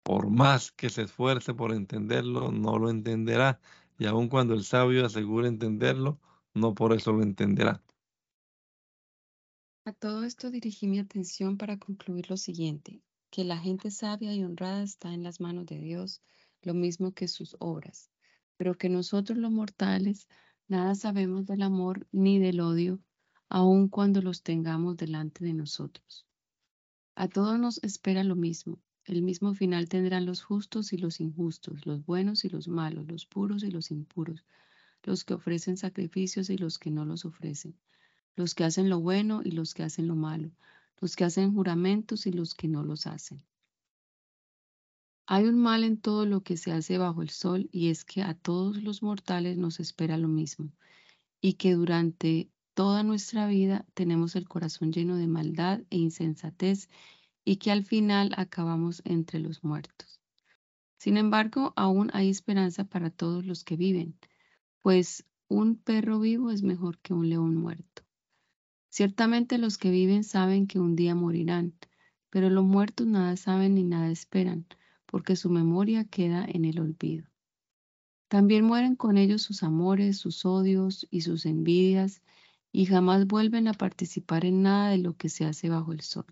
[0.03, 3.59] Por más que se esfuerce por entenderlo, no lo entenderá.
[3.97, 6.19] Y aun cuando el sabio asegura entenderlo,
[6.53, 7.83] no por eso lo entenderá.
[9.85, 14.43] A todo esto dirigí mi atención para concluir lo siguiente, que la gente sabia y
[14.43, 16.21] honrada está en las manos de Dios,
[16.61, 18.09] lo mismo que sus obras,
[18.57, 20.27] pero que nosotros los mortales
[20.69, 22.99] Nada sabemos del amor ni del odio,
[23.49, 26.27] aun cuando los tengamos delante de nosotros.
[27.15, 28.77] A todos nos espera lo mismo.
[29.03, 33.25] El mismo final tendrán los justos y los injustos, los buenos y los malos, los
[33.25, 34.45] puros y los impuros,
[35.01, 37.75] los que ofrecen sacrificios y los que no los ofrecen,
[38.35, 40.51] los que hacen lo bueno y los que hacen lo malo,
[41.01, 43.43] los que hacen juramentos y los que no los hacen.
[45.31, 48.23] Hay un mal en todo lo que se hace bajo el sol y es que
[48.23, 50.71] a todos los mortales nos espera lo mismo
[51.39, 56.89] y que durante toda nuestra vida tenemos el corazón lleno de maldad e insensatez
[57.45, 60.19] y que al final acabamos entre los muertos.
[60.97, 64.17] Sin embargo, aún hay esperanza para todos los que viven,
[64.81, 68.01] pues un perro vivo es mejor que un león muerto.
[68.89, 71.75] Ciertamente los que viven saben que un día morirán,
[72.31, 74.65] pero los muertos nada saben ni nada esperan
[75.09, 77.27] porque su memoria queda en el olvido.
[78.29, 82.21] También mueren con ellos sus amores, sus odios y sus envidias,
[82.71, 86.27] y jamás vuelven a participar en nada de lo que se hace bajo el sol.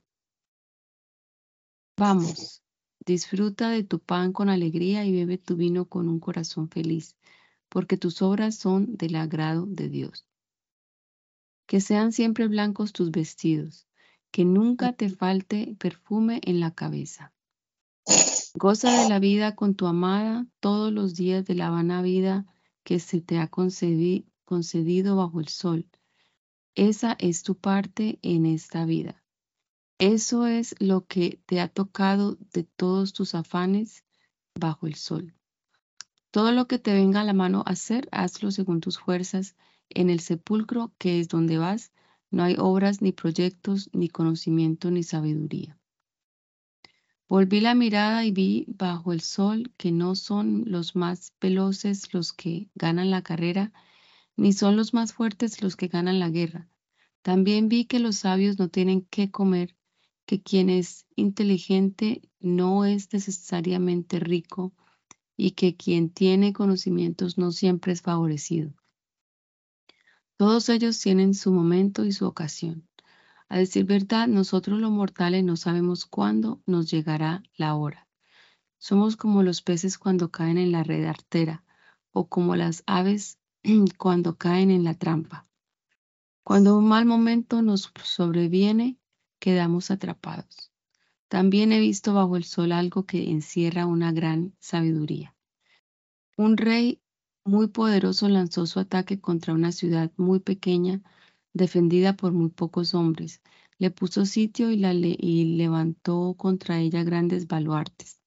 [1.98, 2.62] Vamos,
[3.04, 7.18] disfruta de tu pan con alegría y bebe tu vino con un corazón feliz,
[7.70, 10.28] porque tus obras son del agrado de Dios.
[11.66, 13.88] Que sean siempre blancos tus vestidos,
[14.30, 17.34] que nunca te falte perfume en la cabeza.
[18.54, 22.46] Goza de la vida con tu amada todos los días de la vana vida
[22.84, 25.88] que se te ha concedido bajo el sol.
[26.74, 29.24] Esa es tu parte en esta vida.
[30.00, 34.04] Eso es lo que te ha tocado de todos tus afanes
[34.54, 35.34] bajo el sol.
[36.32, 39.56] Todo lo que te venga a la mano hacer, hazlo según tus fuerzas.
[39.90, 41.92] En el sepulcro que es donde vas,
[42.30, 45.77] no hay obras, ni proyectos, ni conocimiento, ni sabiduría.
[47.30, 52.32] Volví la mirada y vi bajo el sol que no son los más veloces los
[52.32, 53.74] que ganan la carrera,
[54.38, 56.70] ni son los más fuertes los que ganan la guerra.
[57.24, 59.76] También vi que los sabios no tienen que comer,
[60.26, 64.74] que quien es inteligente no es necesariamente rico
[65.36, 68.74] y que quien tiene conocimientos no siempre es favorecido.
[70.38, 72.87] Todos ellos tienen su momento y su ocasión.
[73.50, 78.08] A decir verdad, nosotros los mortales no sabemos cuándo nos llegará la hora.
[78.78, 81.64] Somos como los peces cuando caen en la red artera
[82.12, 83.40] o como las aves
[83.98, 85.48] cuando caen en la trampa.
[86.44, 88.98] Cuando un mal momento nos sobreviene,
[89.40, 90.72] quedamos atrapados.
[91.28, 95.36] También he visto bajo el sol algo que encierra una gran sabiduría.
[96.38, 97.02] Un rey
[97.44, 101.02] muy poderoso lanzó su ataque contra una ciudad muy pequeña,
[101.58, 103.42] defendida por muy pocos hombres.
[103.78, 108.22] Le puso sitio y, la y levantó contra ella grandes baluartes.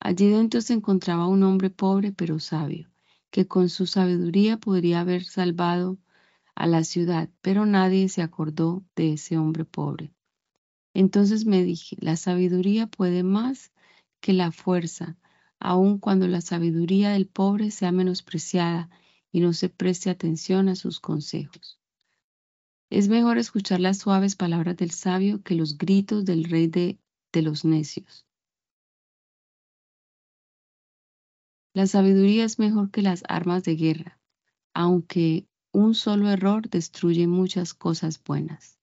[0.00, 2.90] Allí dentro se encontraba un hombre pobre pero sabio,
[3.30, 5.98] que con su sabiduría podría haber salvado
[6.54, 10.12] a la ciudad, pero nadie se acordó de ese hombre pobre.
[10.94, 13.72] Entonces me dije, la sabiduría puede más
[14.20, 15.16] que la fuerza,
[15.58, 18.90] aun cuando la sabiduría del pobre sea menospreciada
[19.32, 21.79] y no se preste atención a sus consejos.
[22.90, 26.98] Es mejor escuchar las suaves palabras del sabio que los gritos del rey de,
[27.40, 28.26] los necios.
[31.72, 34.20] La sabiduría es mejor que las armas de guerra,
[34.74, 38.76] aunque un solo error destruye muchas cosas buenas.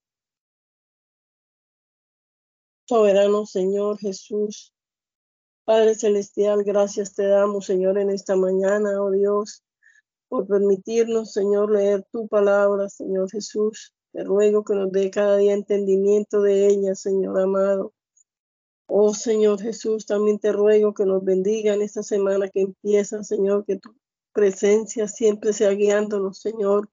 [2.85, 4.73] Soberano Señor Jesús,
[5.65, 9.65] Padre Celestial, gracias te damos, Señor, en esta mañana, oh Dios,
[10.29, 13.93] por permitirnos, Señor, leer tu palabra, Señor Jesús.
[14.17, 17.93] Te ruego que nos dé cada día entendimiento de ella, Señor amado.
[18.87, 23.63] Oh Señor Jesús, también te ruego que nos bendiga en esta semana que empieza, Señor,
[23.63, 23.93] que tu
[24.33, 26.89] presencia siempre sea guiándonos, Señor,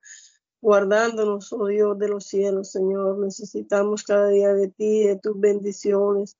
[0.61, 3.18] guardándonos, oh Dios de los cielos, Señor.
[3.18, 6.37] Necesitamos cada día de ti, de tus bendiciones,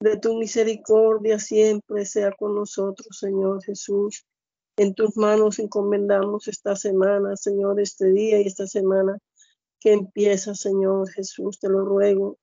[0.00, 4.24] de tu misericordia siempre sea con nosotros, Señor Jesús.
[4.78, 9.18] En tus manos encomendamos esta semana, Señor, este día y esta semana
[9.84, 12.38] que empieza, Señor Jesús, te lo ruego.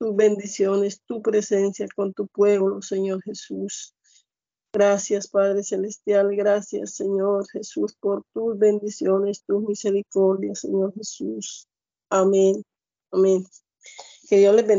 [0.00, 3.94] Tus bendiciones, tu presencia con tu pueblo, Señor Jesús.
[4.72, 6.34] Gracias, Padre Celestial.
[6.34, 11.68] Gracias, Señor Jesús, por tus bendiciones, tus misericordias, Señor Jesús.
[12.08, 12.64] Amén.
[13.12, 13.44] Amén.
[14.28, 14.78] Que Dios les bendiga.